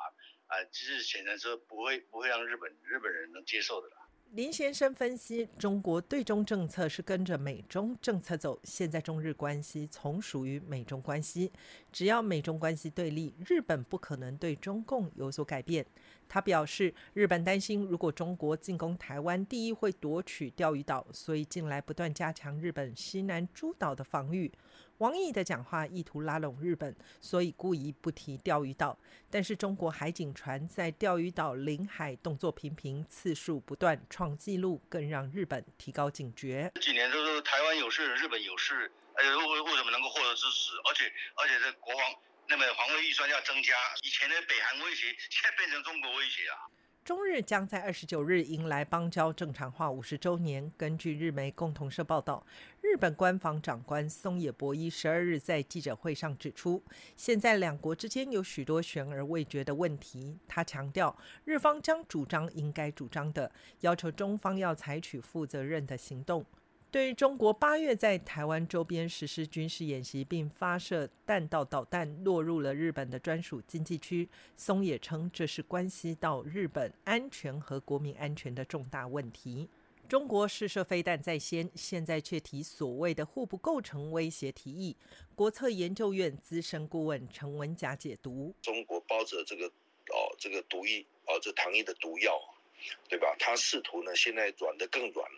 [0.49, 3.97] 啊，其实显然是不会不会让日本日本人能接受的啦。
[4.33, 11.51] 林先生分析，中国对中政策是跟着美中政策走，现在中日关系从属于美中关系，
[11.91, 15.87] 只要美中关系对立，日本不可能对中共有所改变。
[16.29, 24.53] 他表示，日本担心如果中国进攻台湾，第一会夺取钓鱼岛，所以近来不断加强日本西南诸岛的防御。
[24.99, 28.99] 王毅的讲话意图拉拢日本，所以故意不提钓鱼岛。
[29.31, 36.71] 但是中国海警船在钓鱼岛领海动作频频，次数不断创纪录，更让日本提高警觉。
[36.75, 40.75] 这几年都是台湾有事，日本有事，呃，为为什么能够获得支持？
[40.91, 41.05] 而且
[41.37, 42.03] 而且这国防
[42.51, 46.57] 那么防卫预算要增加，以前的北韩威胁，现在变成中国威胁啊。
[47.05, 50.71] 中日将在二十九日迎来邦交正常化五十周年。
[50.77, 52.47] 根据日媒共同社报道，
[52.81, 56.83] 日本官房长官松野博一十二日在记者会上指出，
[57.17, 60.39] 现在两国之间有许多悬而未决的问题。
[60.49, 66.45] 他强调，日方将主张应该主张的，要求中方要采取负责任的行动。
[66.91, 79.69] 对于中国八月在台湾周边实施军事演习，并发射弹道导弹落入了日本的专属经济区，松野称这是关系到日本安全和国民安全的重大问题。
[80.09, 84.97] 中国试射飞弹在先，现在却提所谓的互不构成威胁提议。
[85.35, 92.41] 国策研究院资深顾问陈文甲解读：中国包着这个哦，这个毒液哦，这糖衣的毒药，
[93.11, 93.37] 对吧？
[93.39, 95.31] 他试图呢，现在软的更软。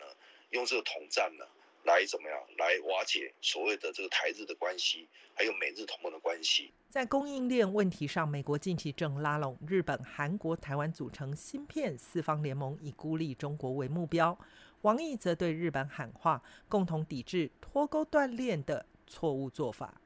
[0.51, 1.45] 用这个统战呢，
[1.85, 6.73] 来怎么样来瓦解所谓的这个台日的关系，还有美日同盟的关系。
[6.89, 14.37] 在供应链问题上，美国近期正拉拢日本、韩国、台湾组成芯片四方联盟，以孤立中国为目标。
[14.83, 20.00] 王毅则对日本喊话，共同抵制脱钩断链的错误做法。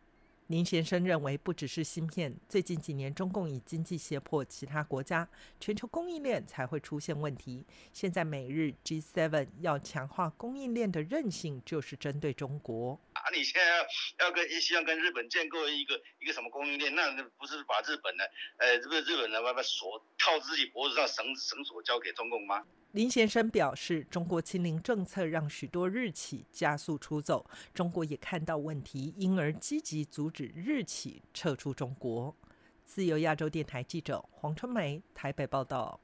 [0.49, 5.27] 林先生认为，不只是芯片，最近几年中共以经济胁迫其他国家，
[5.59, 7.65] 全球供应链才会出现问题。
[7.95, 13.01] 现在美日 G7 要强化供应链的韧性，就是针对中国。
[13.25, 16.95] 啊，你现在要要跟希望跟日本建构一个一个什么供应链？
[16.95, 18.25] 那不是把日本呢？
[18.59, 22.63] 呃，这个日本呢，把把锁套自己脖子上绳绳索交给中共吗？
[22.93, 32.37] 林先生表示，中国清零政策让许多日企加速出走，中国也看到问题，因而积极阻止日企撤出中国。
[32.85, 35.99] 自由亚洲电台记者黄春梅台北报道。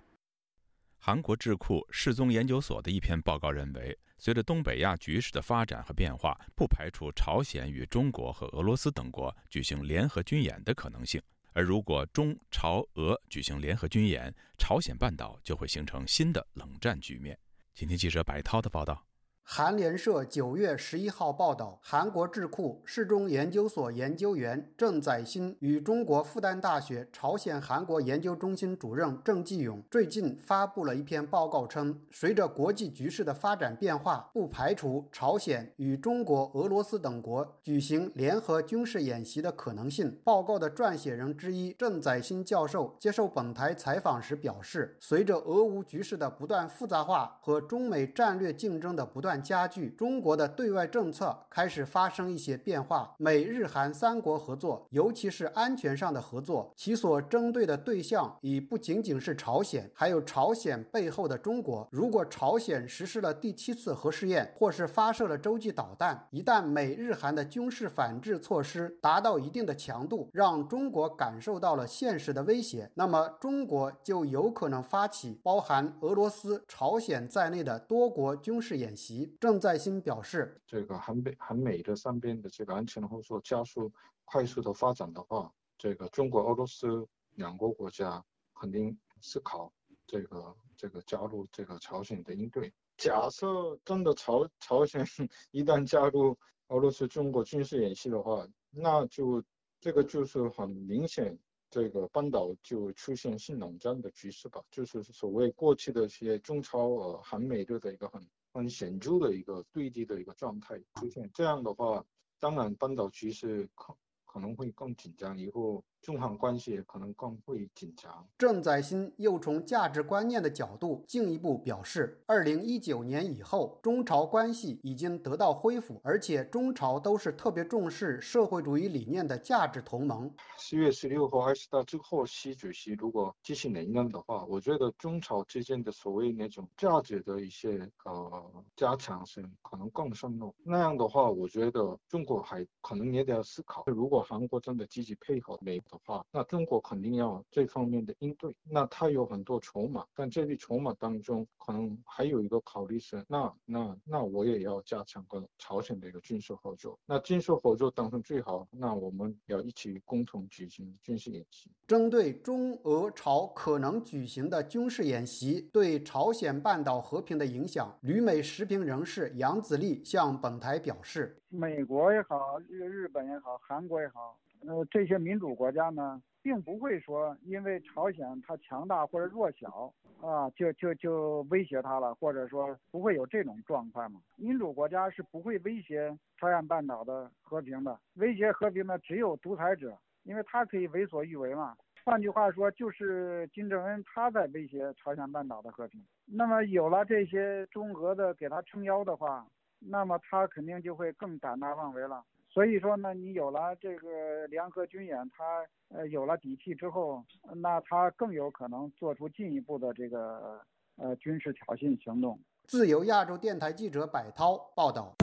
[0.99, 11.21] 韩国智库世宗研究所的一篇报告认为，随着东北亚局势的发展和变化，不排除朝鲜与中国和俄罗斯等国举行联合军演的可能性。
[11.55, 17.37] 而如果中朝俄举行联合军演，朝鲜半岛就会形成新的冷战局面。
[17.75, 19.10] 今天记者白涛的报道。
[19.53, 40.17] 韩联社九月十一号报道，韩国智库世宗研究所研究员郑载新与中国复旦大学朝鲜韩国研究中心主任郑继勇最近发布了一篇报告，称随着国际局势的发展变化，不排除朝鲜与中国、俄罗斯等国举行联合军事演习的可能性。
[40.23, 49.40] 报告的撰写人之一郑载新教授接受本台采访时表示，随着俄乌局势的不断复杂化和中美战略竞争的不断。
[49.43, 61.89] 加剧中国的对外政策开始发生一些变化，美日韩三国合作，尤其是安全上的合作，其所针对的对象已不仅仅是朝鲜，还有朝鲜背后的中国。
[61.91, 79.30] 如果朝鲜实施了第七次核试验，或是发射了洲际导弹，一旦美日韩的军事反制措施达到一定的强度，让中国感受到了现实的威胁，那么中国就有可能发起包含俄罗斯、朝鲜在内的多国军事演习。
[79.39, 83.93] 郑在新表示，这个韩北韩美的三边的这个安全合作加速
[84.25, 87.07] 快速的发展的话，这个中国、俄罗斯
[87.37, 88.25] 两国国家
[88.55, 89.73] 肯定思考
[90.07, 92.73] 这个这个加入这个朝鲜的应对。
[92.97, 95.05] 假设真的朝朝鲜
[95.53, 96.37] 一旦加入
[96.69, 99.43] 俄罗斯、中国军事演习的话，那就
[99.81, 101.39] 这个就是很明显，
[101.71, 108.23] 这个半岛就出现新冷战的局势吧，就是所谓过去的一些中朝呃韩美的一个很。
[108.53, 112.05] 很显著的一个对立的一个状态出现，这样的话，
[112.39, 115.85] 当然半岛局势可可能会更紧张，以后。
[116.03, 118.27] 中韩关系可能更会紧张。
[118.39, 130.33] 郑载新又从价值观念的角度进一步表示，二零一九年以后，中朝关系已经得到恢复，而且中朝都是特别重视社会主义理念的价值同盟。
[130.57, 140.55] 四月十六号还是到最后，习主席如果继续连任的话，我觉得中朝之间的所谓那种价值的一些呃加强性可能更深入。
[140.65, 145.79] 那样的话，我觉得中国还可能也得要思考，如果韩国真的积极配合美。
[145.91, 148.55] 的话，那中国肯定要这方面的应对。
[148.63, 156.99] 那他有很多筹码，但这笔筹码当中，可能还有一个考虑是，那那那我也要加强跟朝鲜的一个军事合作。
[157.05, 161.71] 那军事合作当中最好，那我们要一起共同举行军事演习。
[161.87, 174.39] 针对中俄朝可能举行的军事演习对朝鲜半岛和平的影响，旅美时评人士杨子立向本台表示：美国也好，日日本也好，韩国也好。
[174.67, 184.21] 呃，这些民主国家呢，并不会说因为朝鲜它强大或者弱小啊，就就就威胁它了，或者说不会有这种状况嘛。
[184.37, 191.77] 民主国家是不会威胁朝鲜半岛的和平的，威胁和平的只有独裁者，因为他可以为所欲为嘛。
[192.05, 196.03] 换句话说，就是金正恩他在威胁朝鲜半岛的和平。
[196.27, 199.47] 那么有了这些中俄的给他撑腰的话，
[199.79, 202.23] 那么他肯定就会更胆大妄为了。
[202.53, 207.25] 所以说呢，你有了这个联合军演，他呃有了底气之后，
[207.55, 210.61] 那他更有可能做出进一步的这个
[210.97, 212.37] 呃军事挑衅行动。
[212.65, 215.15] 自由亚洲电台记者柏涛报道。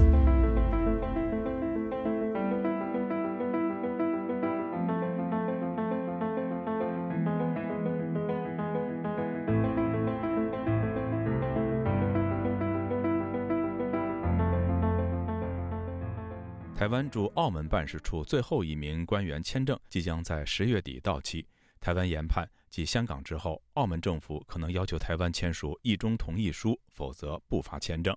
[16.88, 21.46] 台湾驻澳门办事处最后一名官员签证即将在十月底到期。
[21.82, 28.16] 台湾研判，继香港之后，澳门政府可能要求台湾签署一中同意书，否则不发签证。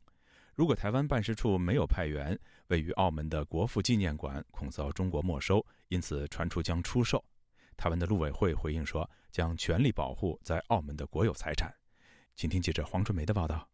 [0.55, 7.25] 如果台湾办事处没有派员，位于澳门的国父纪念馆恐遭中国没收，因此传出将出售。
[7.77, 11.75] 台湾的陆委会回应说，将全力保护在澳门的国有财产。
[12.37, 13.69] 请听记者黄春梅的报道。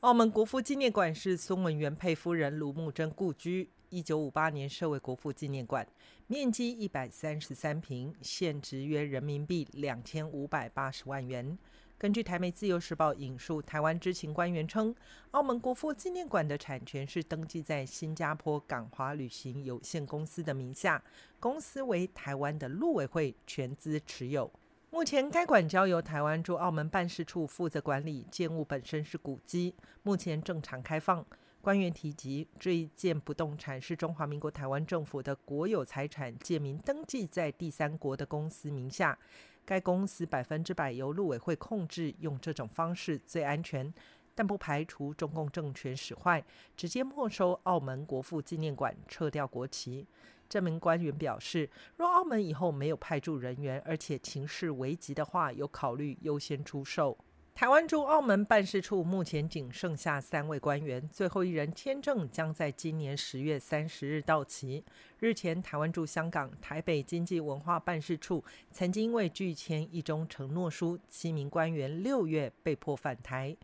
[0.00, 3.70] 澳门国父纪念馆是孙文元配夫人卢慕贞故居。
[3.94, 5.86] 一九五八年设为国父纪念馆，
[6.26, 11.56] 面积一百三十三平，现值约人民币两千五百八十万元。
[11.96, 14.92] 根据台媒自由时报引述台湾知情官员称，
[15.30, 21.00] 澳门国父纪念馆的产权是登记在新加坡港华旅行有限公司的名下，
[21.38, 24.50] 公司为台湾的陆委会全资持有。
[24.90, 31.24] 目前该馆交由台湾驻澳门办事处负责管理，建物本身是古迹，目前正常开放。
[31.64, 39.18] 官员提及，这一件不动产是中华民国台湾政府的国有财产，借名登记在第三国的公司名下。
[39.64, 43.90] 该公司百分之百由陆委会控制，用这种方式最安全。
[44.34, 46.44] 但不排除中共政权使坏，
[46.76, 50.06] 直接没收澳门国父纪念馆，撤掉国旗。
[50.46, 57.16] 这名官员表示，若澳门以后没有派驻人员，而且情势危急的话，有考虑优先出售。
[57.54, 64.84] 台湾驻澳门办事处目前仅剩下三位官员，最后一人签证将在今年十月三十日到期。
[65.20, 68.42] 日前，台湾驻香港台北经济文化办事处
[68.72, 73.56] 曾经因为拒签一中承诺书，七名官员六月被迫返台。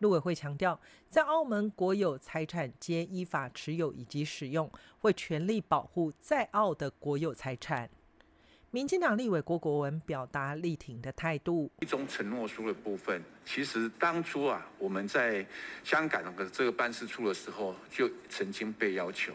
[0.00, 4.68] 陆委会强调，在澳门国有财产皆依法持有以及使用，
[4.98, 7.88] 会全力保护在澳的国有财产。
[8.76, 11.70] 民进党立委郭国文表达力挺的态度。
[11.80, 15.46] 一中承诺书的部分，其实当初啊，我们在
[15.82, 19.32] 香港的这个办事处的时候，就曾经被要求。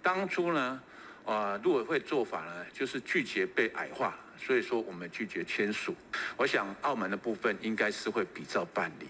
[0.00, 0.80] 当初呢，
[1.24, 5.92] 啊，陆委会做法呢，就是拒绝被矮化，所以说我们拒绝签署。
[6.36, 9.08] 我想澳门的部分应该是会比照办理。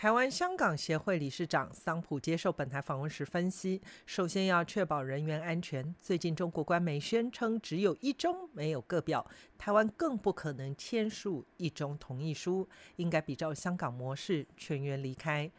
[0.00, 5.94] 台湾香港协会理事长桑普接受本台访问时分析，首先要确保人员安全。
[6.00, 15.52] 最近中国官媒宣称只有一中没有个表，台湾更不可能签署一中同意书，应该比照香港模式全员离开。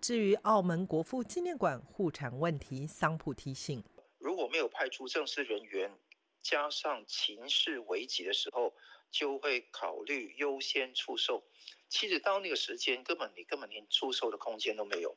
[0.00, 3.84] 至于澳门国父纪念馆护产问题，桑普提醒：
[4.18, 5.92] 如果没有派出正式人员，
[6.42, 8.74] 加上情势危急的时候，
[9.10, 11.44] 就会考虑优先出售。
[11.88, 15.16] 其实到那个时间，根本你根本连出售的空间都没有，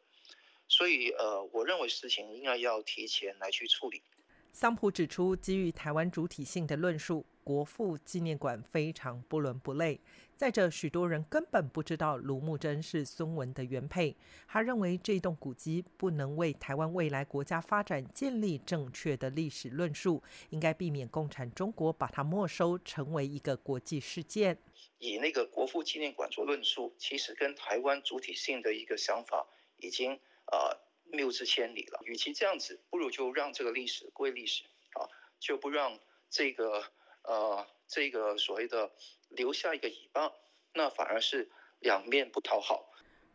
[0.67, 4.03] 所以呃，我认为事情应该要提前来去处理。
[4.51, 9.99] 桑普指出，基于台湾主体性的论述，国父纪念馆非常不伦不类。
[10.39, 14.15] 再者，许多人根本不知道卢木真是孙文的原配。
[14.47, 24.57] 他认为这栋古迹不能为台湾未来国家发展建立正确的历史论述，应该避免共产中国把它没收，成为一个国际事件。
[24.99, 30.13] 以那个国父纪念馆做论述，其实跟台湾主体性的一个想法已经
[30.45, 30.87] 呃。
[31.11, 31.99] 谬之千里了。
[32.03, 34.63] 与其这样子，不如就让这个历史归历史
[34.93, 35.09] 啊，
[35.39, 35.97] 就不让
[36.29, 36.83] 这个
[37.23, 38.91] 呃这个所谓的
[39.29, 40.31] 留下一个尾巴，
[40.73, 41.49] 那反而是
[41.79, 42.85] 两面不讨好。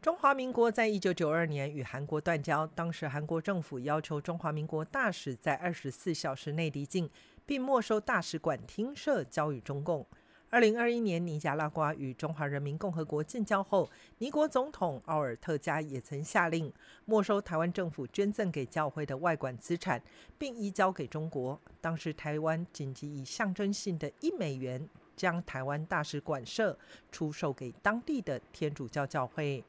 [0.03, 7.09] 中华民国在一九九二年与韩国断交，当时韩国政府要求中华民国大使在二十四小时内离境，
[7.47, 10.07] 并没收大使馆厅舍交予中共。
[10.51, 16.73] 二零二一年，尼加拉瓜与中华人民共和国建交后，尼国总统奥尔特加也曾下令
[17.07, 20.01] 没收台湾政府捐赠给教会的外管资产，
[20.39, 21.61] 并移交给中国。
[21.81, 24.87] 当时台湾紧急以象征性的一美元
[25.17, 26.79] 将台湾大使馆舍
[27.11, 29.65] 出售给当地的天主教教会。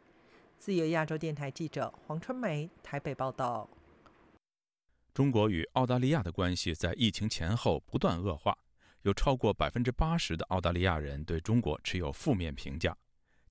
[0.58, 3.70] 自由亚洲电台记者黄春梅台北报道。
[5.14, 8.58] 中国与澳大利亚的关系在疫情前后不断恶化。
[9.04, 12.98] 有超过百分之八十的澳大利亚人对中国持有负面评价。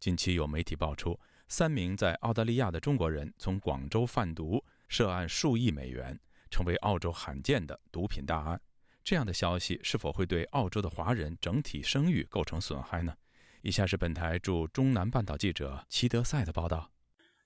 [0.00, 1.16] 近期有媒体爆出，
[1.46, 6.18] 三名在澳大利亚的中国人从广州贩毒，涉案数亿美元，
[6.50, 8.60] 成为澳洲罕见的毒品大案。
[9.04, 13.14] 这样的消息是否会对澳洲的华人整体声誉构成损害呢？
[13.60, 16.90] 以下是本台驻中南半岛记者齐德赛的报道。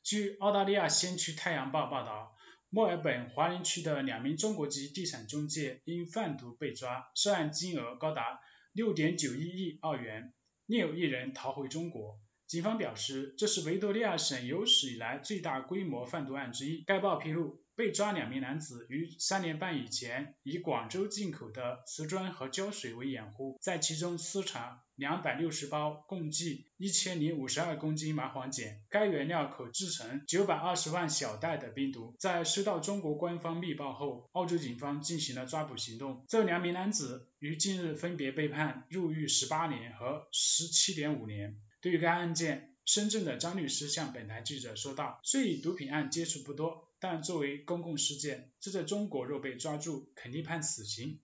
[0.05, 2.35] 据澳大利亚先驱《太阳报》报道。
[2.71, 8.41] 墨尔本华人区的两名中国籍地产中介因贩毒被抓，涉案金额高达
[8.73, 10.35] 六点九一亿澳元，
[10.67, 12.21] 另有一人逃回中国。
[12.47, 16.83] 警方表示，这是维多利亚省有史以来最大规模贩毒案之一。
[16.87, 17.59] 该报披露。
[17.79, 28.81] 被抓两名男子于三年半以前以广州进口的瓷砖和胶水为掩护，在其中私藏两百六十包，共计一千零五十二公斤麻黄碱。
[28.89, 32.16] 该原料可制成九百二十万小袋的冰毒。
[32.18, 36.24] 在收到中国官方密报后，澳洲警方进行了抓捕行动。
[36.29, 41.55] 这两名男子于近日分别被判入狱十八年和十七点五年。
[41.81, 51.20] 对于该案件，深圳的张律师向本台记者说道：“虽与毒品案接触不多。”但作为公共事件，这在中国若被抓住，肯定判死刑。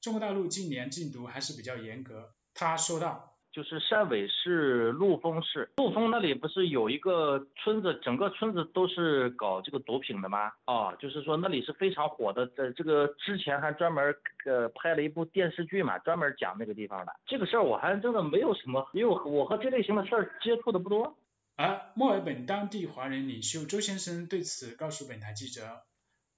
[0.00, 2.30] 中国大陆近年禁毒还是比较严格。
[2.54, 10.52] 他说道：“就是汕尾市陆丰市，陆丰那里不是有一个村子，整个村子都是搞这个毒品的吗？
[10.64, 14.14] 啊，就是说那里是非常火的，在这个之前还专门
[14.46, 17.12] 呃拍了一部电视剧嘛，专门讲那个地方的。
[17.26, 21.16] 这个事儿我还真的没有什么，因为我和这类型的事儿接触的不多。”
[21.62, 25.84] 而墨尔本当地华人领袖周先生对此告诉本台记者，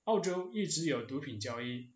[0.03, 1.93] 澳洲一直有毒品交易，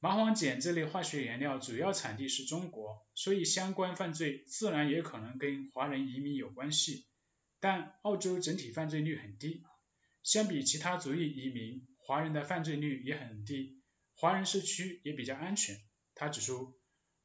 [0.00, 7.06] 麻黄碱这类化学原料主要产地是中国，所以相关犯罪自然也可能跟华人移民有关系。
[7.60, 9.62] 但澳洲整体犯罪率很低，
[10.24, 13.80] 相比其他族裔移民，华人的犯罪率也很低，
[14.16, 15.76] 华人社区也比较安全。
[16.16, 16.76] 他指出，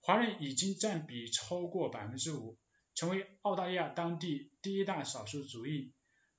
[0.02, 2.60] 华人已经占比超过百分之五。
[2.94, 5.94] 成为澳大利亚当地第一大少数族裔，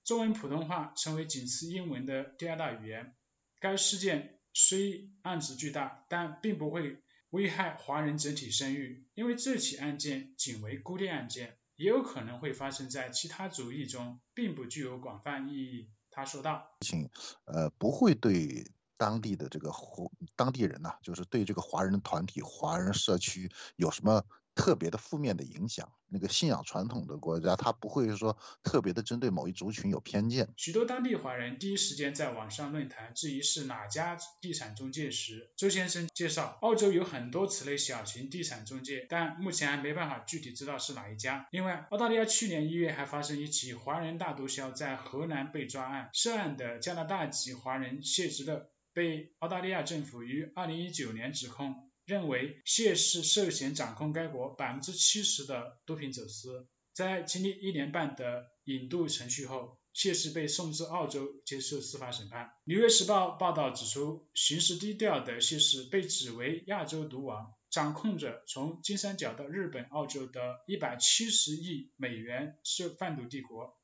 [0.04, 3.14] 中文普通话成为仅次英文的第二大语言。
[3.60, 6.98] 该事件虽案值巨大，但并不会
[7.30, 15.90] 危害华人整体声誉，因为这起案件仅为孤立案件，也有可能会发生在其他族裔中，并不具有广泛意义。
[16.10, 17.08] 他说道：“请
[17.46, 24.24] 呃不会对当地的这个华当地人呐，就是对这个华人团体、华人社区有什么？”
[24.54, 30.48] 特别的负面的影响，那个信仰传统的国家，他不会说特别的针对某一族群有偏见。
[30.56, 41.48] 许多当地华人第一时间在网上论坛质疑是哪家地产中介时，周先生介绍，澳洲有很多此类小型地产中介，但目前还没办法具体知道是哪一家。
[41.50, 51.91] 另外，澳大利亚去年一月还发生一起华人大毒枭在河南被抓案，涉案的加拿大籍华人谢之乐被澳大利亚政府于二零一九年指控。
[52.04, 56.66] 认为谢氏涉嫌掌控该国百分之七十的毒品走私。
[56.92, 62.46] 在经历一年半的引渡程序后，谢氏被送至澳洲接受司法审判。
[62.64, 73.78] 《纽约时报》报道指出，行事低调的谢氏被指为亚洲毒王，掌控着从金三角到日本、澳洲的一百七十亿美元涉贩毒帝国。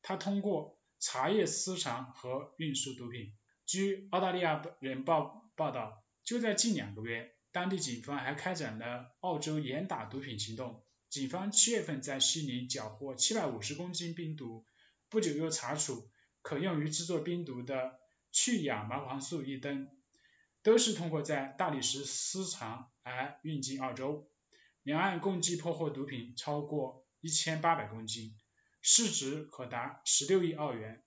[0.00, 3.34] 他通过茶叶私藏和运输毒品。
[3.66, 7.33] 据澳大利亚人报报道，就在近两个月。
[7.54, 10.84] 当地警方还开展了澳洲严打毒品行动。
[11.08, 14.66] 警方七月份在悉尼缴获七百五十公斤冰毒，
[15.08, 16.10] 不久又查处
[16.42, 18.00] 可用于制作冰毒的
[18.32, 19.88] 去氧麻黄素一吨，
[20.64, 24.28] 都是通过在大理石私藏而运进澳洲。
[24.82, 28.36] 两岸共计破获毒品超过一千八百公斤，
[28.82, 31.04] 市值可达十六亿澳元，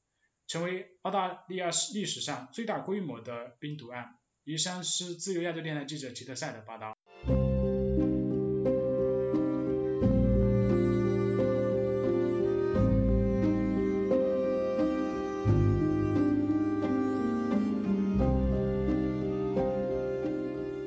[0.48, 4.18] 成为澳大利亚历史上最大规模的冰毒案。
[4.48, 6.98] 以上是自由亚洲电台记者吉特赛的报道。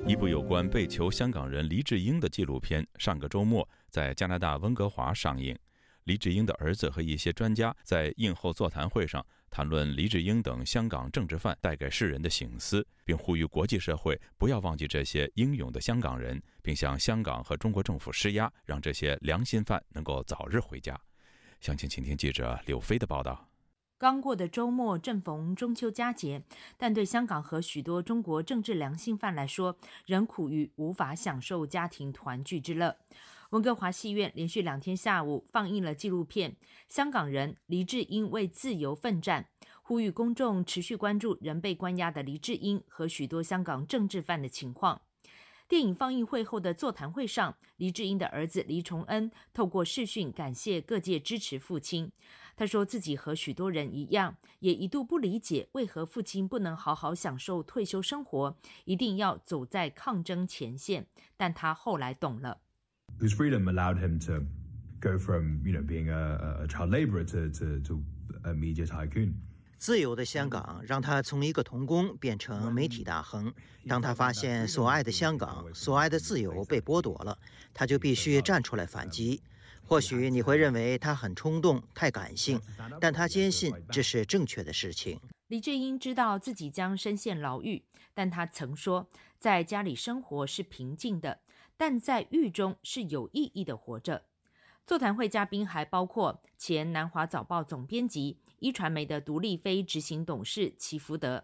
[0.06, 5.54] 一部有关被囚香港人黎智英的纪录片上个周末在加拿大温哥华上映。
[6.04, 9.22] 黎智英的儿子和一些专家在映后座谈会上。
[9.50, 20.98] 谈论黎智英等香港政治犯带给世人的醒思，并呼吁国际社会不要忘记这些英勇的香港人，并向香港和中国政府施压，让这些良心犯能够早日回家。
[21.60, 23.48] 详情，请听记者柳飞的报道。
[23.98, 26.42] 刚过的周末正逢中秋佳节，
[26.78, 29.76] 但对香港和许多中国政治良心犯来说，
[30.06, 32.96] 仍苦于无法享受家庭团聚之乐。
[33.50, 36.52] 温哥华戏院连续两天下午放映了纪录片
[36.88, 39.48] 《香港人黎智英为自由奋战》，
[39.82, 45.02] 呼吁公众持续关注仍被关押的黎智英和许多香港政治犯的情况。
[45.66, 52.12] 电影放映会后的座谈会上，黎智英的儿子黎崇恩透过视讯感谢各界支持父亲。
[52.56, 61.08] 他说自己和许多人一样，也一度不理解为何父亲不能好好享受退休生活，一定要走在抗争前线。
[61.36, 62.60] 但他后来懂了。
[63.20, 64.42] Whose freedom allowed him to
[65.00, 68.02] go from, you know, being a, a child laborer to, to, to
[68.44, 69.34] a media tycoon.
[69.78, 73.52] 自由的香港让他从一个童工变成媒体大亨。
[73.88, 77.38] 当他发现所爱的香港、所爱的自由被剥夺了，
[77.72, 79.42] 他就必须站出来反击。
[79.82, 82.60] 或许你会认为他很冲动、太感性，
[83.00, 85.18] 但他坚信这是正确的事情。
[85.48, 89.08] 李志英知道自己将深陷牢狱，但他曾说，
[89.38, 91.38] 在家里生活是平静的。
[91.80, 94.26] 但在狱中是有意义的活着。
[94.86, 101.42] 座谈会嘉宾还包括前南华早报总编辑、一传媒的独立非执行董事齐福德，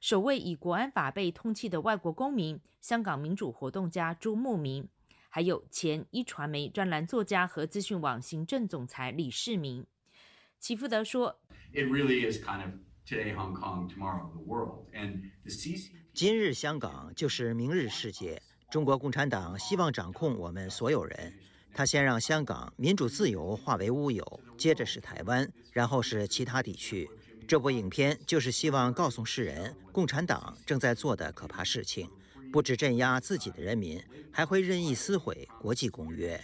[0.00, 4.88] 首位以国安法被通缉的外国公民香港民主活动家朱慕明，
[5.28, 9.86] 还有前一传媒专栏作家和资讯网行政总裁李世民。
[10.58, 11.38] 齐福德说
[11.72, 12.72] ：“It really is kind of
[13.06, 14.88] today Hong Kong, tomorrow the world.
[14.92, 21.32] And the：“ 今日香港就是明日世界。”中国共产党希望掌控我们所有人，
[21.72, 27.08] 他先让香港民主自由化为乌有，接着是台湾，然后是其他地区。
[27.46, 32.10] 这部影片就是希望告诉世人，共产党正在做的可怕事情，
[32.52, 34.02] 不止镇压自己的人民，
[34.32, 36.40] 还会任意撕毁国际公约。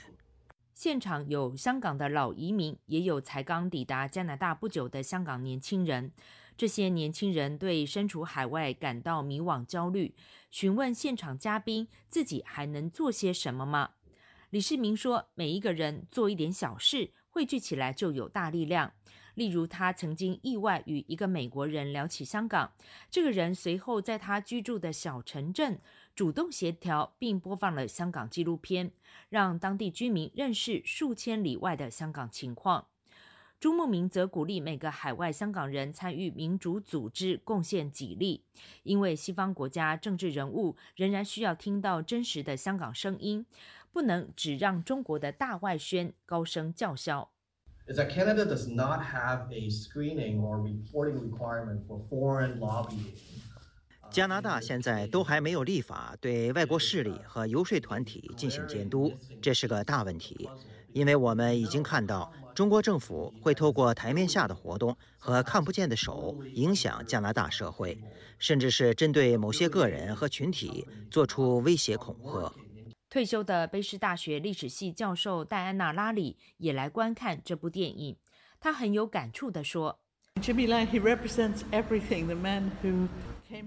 [0.75, 6.13] 现场有香港的老移民，也有才刚抵达加拿大不久的香港年轻人。
[6.57, 10.15] 这些年轻人对身处海外感到迷惘、焦虑，
[10.53, 13.93] 询问现场嘉宾自己还能做些什么吗？
[14.51, 18.93] 李世民说：“每一个人做一点小事，汇聚起来就有大力量。
[19.35, 22.75] 例如，他曾经意外与一个美国人聊起香港，
[23.11, 25.81] 这个人随后在他居住的小城镇
[26.15, 28.93] 主动协调并播放了香港纪录片，
[29.31, 32.89] 让当地居民认识数千里外的香港情况。”
[33.63, 38.43] 朱慕明则鼓励每个海外香港人参与民主组织，贡献己力，
[38.83, 43.47] 因为西方国家政治人物仍然需要听到真实的香港声音，
[43.93, 47.31] 不能只让中国的大外宣高声叫嚣。
[47.87, 53.15] is that Canada does not have a screening or reporting requirement for foreign lobbying.
[54.11, 60.51] 加拿大现在都还没有立法对外国势力和游说团体进行监督，这是个大问题，
[60.93, 67.99] 因为我们已经看到中国政府会透过台面下的活动和看不见的手影响加拿大社会，
[68.39, 72.53] 甚至是针对某些个人和群体做出威胁恐吓。
[73.09, 78.17] 退休的卑诗大学历史系教授戴安娜·拉里也来观看这部电影，
[78.61, 79.99] 她很有感触地说。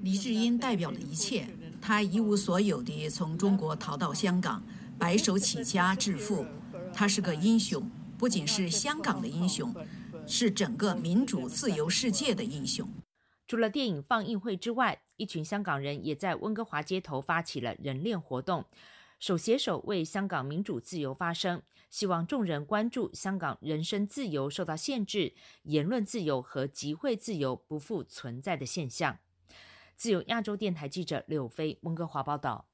[0.02, 1.48] 黎智英代表了一切，
[1.80, 4.64] 他一无所有地从中国逃到香港，
[4.98, 6.44] 白手起家致富。
[6.92, 9.74] 他是个英雄，不仅是香港的英雄，
[10.26, 12.88] 是整个民主自由世界的英雄。
[13.48, 18.66] 除了电影放映会之外，一群香港人也在温哥华街头发起了人链活动，
[19.20, 21.62] 手携手为香港民主自由发声。
[21.90, 29.20] 希望众人关注香港人身自由受到限制、言论自由和集会自由不复存在的现象。
[29.96, 32.68] 自由亚洲电台记者柳飞温哥华报道。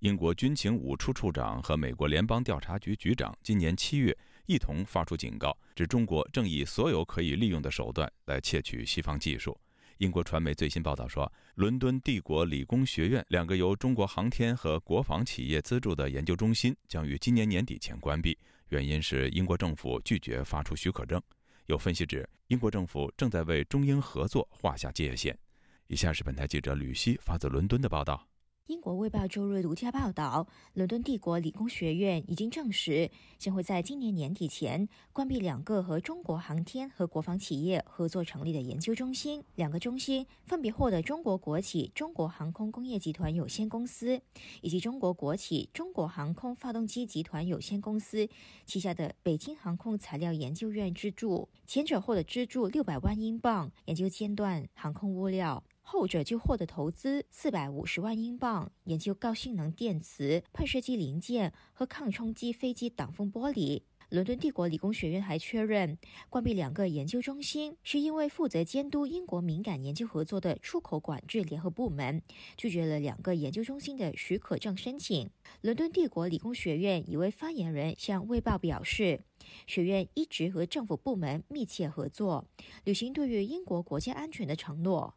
[0.00, 4.16] 英国军情五处处长和美国联邦调查局局长今年七月
[4.50, 9.56] 一同发出警告，指中国正以所有可以利用的手段来窃取西方技术。
[9.98, 18.36] 英国传媒最新报道说，伦敦帝国理工学院两个由中国航天和国防企业资助的研究中心将于今年年底前关闭，
[18.70, 21.22] 原因是英国政府拒绝发出许可证。
[21.66, 25.38] 有分析指，英国政府正在为中英合作画下界限。
[25.86, 28.26] 以下是本台记者吕希发自伦敦的报道。
[28.70, 39.42] 英国《卫报》周日独家报道，伦敦帝国理工学院已经证实，将会在今年年底前关闭两个和中国航天和国防企业合作成立的研究中心。
[39.56, 44.22] 两个中心分别获得中国国企中国航空工业集团有限公司
[44.60, 48.28] 以及中国国企中国航空发动机集团有限公司
[48.66, 51.48] 旗下的北京航空材料研究院资助。
[51.66, 55.60] 前者获得资助六百万英镑，研究尖端航空物料。
[55.92, 63.82] 后者就获得投资四百五十万英镑，研究高性能电磁、喷射机零件和抗冲击飞机挡风玻璃。
[64.08, 72.22] 伦敦帝国理工学院还确认，关闭两个研究中心是因为负责监督英国敏感研究合作的出口管制联合部门
[72.56, 75.28] 拒绝了两个研究中心的许可证申请。
[75.60, 79.24] 伦敦帝国理工学院一位发言人向《卫报》表示，
[79.66, 82.46] 学院一直和政府部门密切合作，
[82.84, 85.16] 履行对于英国国家安全的承诺。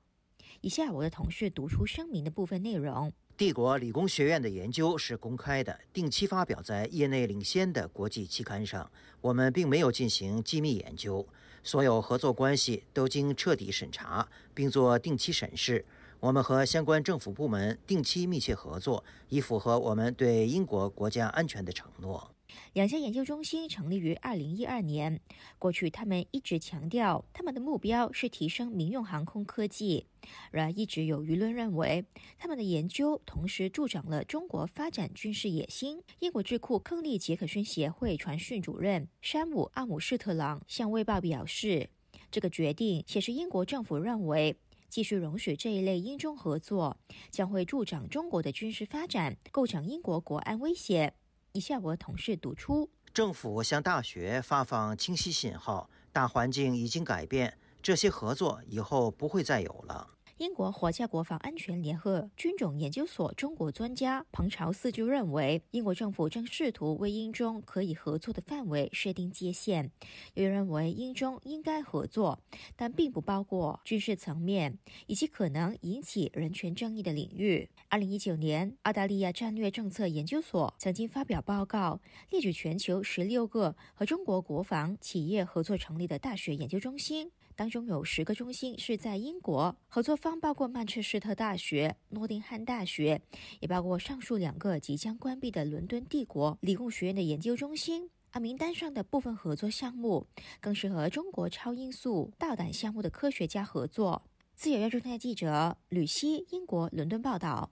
[0.64, 8.89] 以下我的同事读出声明的部分内容：帝国理工学院的研究是公开的，定期发表在业内领先的国际期刊上。
[9.20, 11.28] 我们并没有进行机密研究，
[11.64, 15.84] 所有合作关系都经彻底审查，并做定期审视。
[16.22, 22.32] 我们和相关政府部门定期密切合作，以符合我们对英国国家安全的承诺。
[22.74, 25.20] 两家研究中心成立于二零一二年。
[25.60, 30.06] 过去，他们一直强调他们的目标是提升民用航空科技。
[30.51, 32.06] 然而，一直有舆论认为，
[32.38, 36.01] 他们的研究同时助长了中国发展军事野心。
[36.20, 41.89] 英国智库亨利·杰克逊协会传讯主任山姆·阿姆士特朗向《卫报》表示，
[42.32, 44.56] 这个决定显示英国政府认为，
[44.88, 46.97] 继续容许这一类英中合作
[47.30, 51.14] 将会助长中国的军事发展，构成英国国安威胁。
[51.56, 60.10] 以下我同事读出：政府向大学发放清晰信号，大环境已经改变，这些合作以后不会再有了。
[60.38, 69.91] 英国皇家国防安全联合军种研究所中国专家彭朝四就认为，英国政府正试图为英中可以合作的范围设定界限。
[70.34, 72.39] 有人认为，英中应该合作，
[72.75, 77.69] 但并不包括军事层面以及可能引起人权争议的领域。
[77.88, 87.31] 二零一九年，澳大利亚战略政策研究所曾经发表报告，列举全球十六个和中国国防企业合作成立的大学研究中心。
[87.56, 93.22] 当中有十个中心是在英国，合作方包括曼彻斯特大学、诺丁汉大学，
[93.60, 98.10] 也包括上述两个即将关闭的伦敦帝国理工学院的研究中心。
[98.32, 100.26] 而名单上的部分合作项目，
[100.60, 104.24] 更是和中国超音速导弹项目的科学家合作。
[104.56, 107.70] 自由亚洲台记者吕希，英国伦敦报道。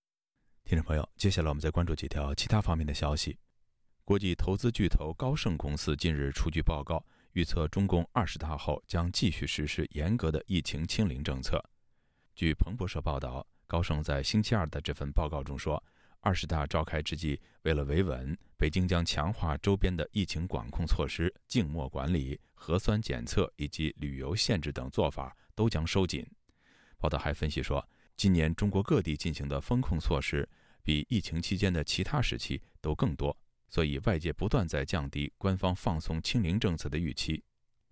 [0.63, 3.37] 听众朋友，接下来我们再关注几条其他方面的消息。
[4.05, 7.03] 国际投资巨头高盛公司近日出具报告。
[7.33, 11.63] 预测中共二十大后将继续实施严格的疫情清零政策。
[12.35, 15.81] 据彭博社报道，高盛在星期二的这份报告中说，
[16.19, 26.25] 二十大召开之际，为了维稳，北京将强化周边的疫情管控措施，静默管理、核酸检测以及旅游限制等做法都将收紧。
[26.97, 30.47] 报道还分析说，今年中国各地进行的风控措施
[30.83, 33.35] 比疫情期间的其他时期都更多，
[33.71, 37.43] 所以外界不断在降低官方放松清零政策的预期。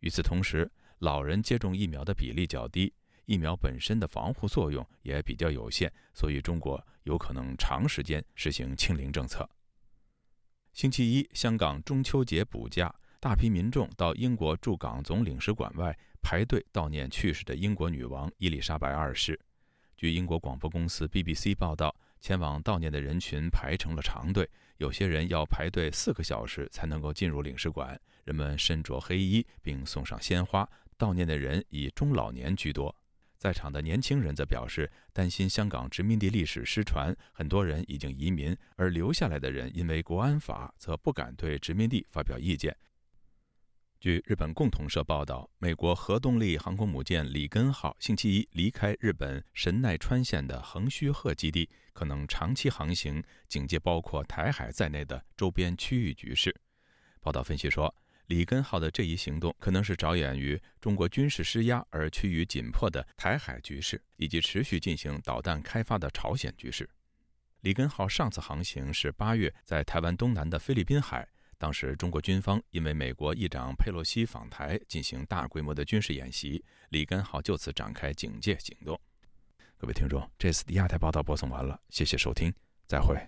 [0.02, 2.94] 与此同时，老人接种疫苗的比例较低。
[3.26, 9.48] 疫苗本身的防护作用也比较有限，所以中国有可能长时间实行清零政策。
[10.74, 19.40] 星期一，香港中秋节补假，大批民众到英国驻港总领事馆外排队悼念去世的英国女王伊丽莎白二世。
[19.96, 24.50] 据英国广播公司 BBC 报道，前往悼念的人群排成了长队，
[24.80, 28.00] 有些人要排队四个小时才能够进入领事馆。
[28.24, 30.68] 人们身着黑衣，并送上鲜花。
[30.98, 32.96] 悼念的人以中老年居多。
[33.38, 42.76] 在场的年轻人则表示，担心香港殖民地历史失传，很多人已经移民，而留下来的人因为国安法，则不敢对殖民地发表意见。
[44.00, 56.56] 据日本共同社报道，美国核动力航空母舰里根号星期一离开日本神奈川县的横须贺基地，可能长期航行，警戒包括台海在内的周边区域局势。
[57.20, 57.94] 报道分析说。
[58.28, 66.88] 里根号的这一行动可能是着眼于中国军事施压而趋于紧迫的台海局势，以及持续进行导弹开发的朝鲜局势。
[67.62, 71.28] 里根号上次航行是八月，在台湾东南的菲律宾海，
[71.60, 79.00] 当时中国军方因为美国议长佩洛西访台进行大规模的军事演习，里根号就此展开警戒行动。
[79.78, 82.54] 各位听众，这次的亚太报道播送完了，谢谢收听，
[82.88, 83.20] 再会。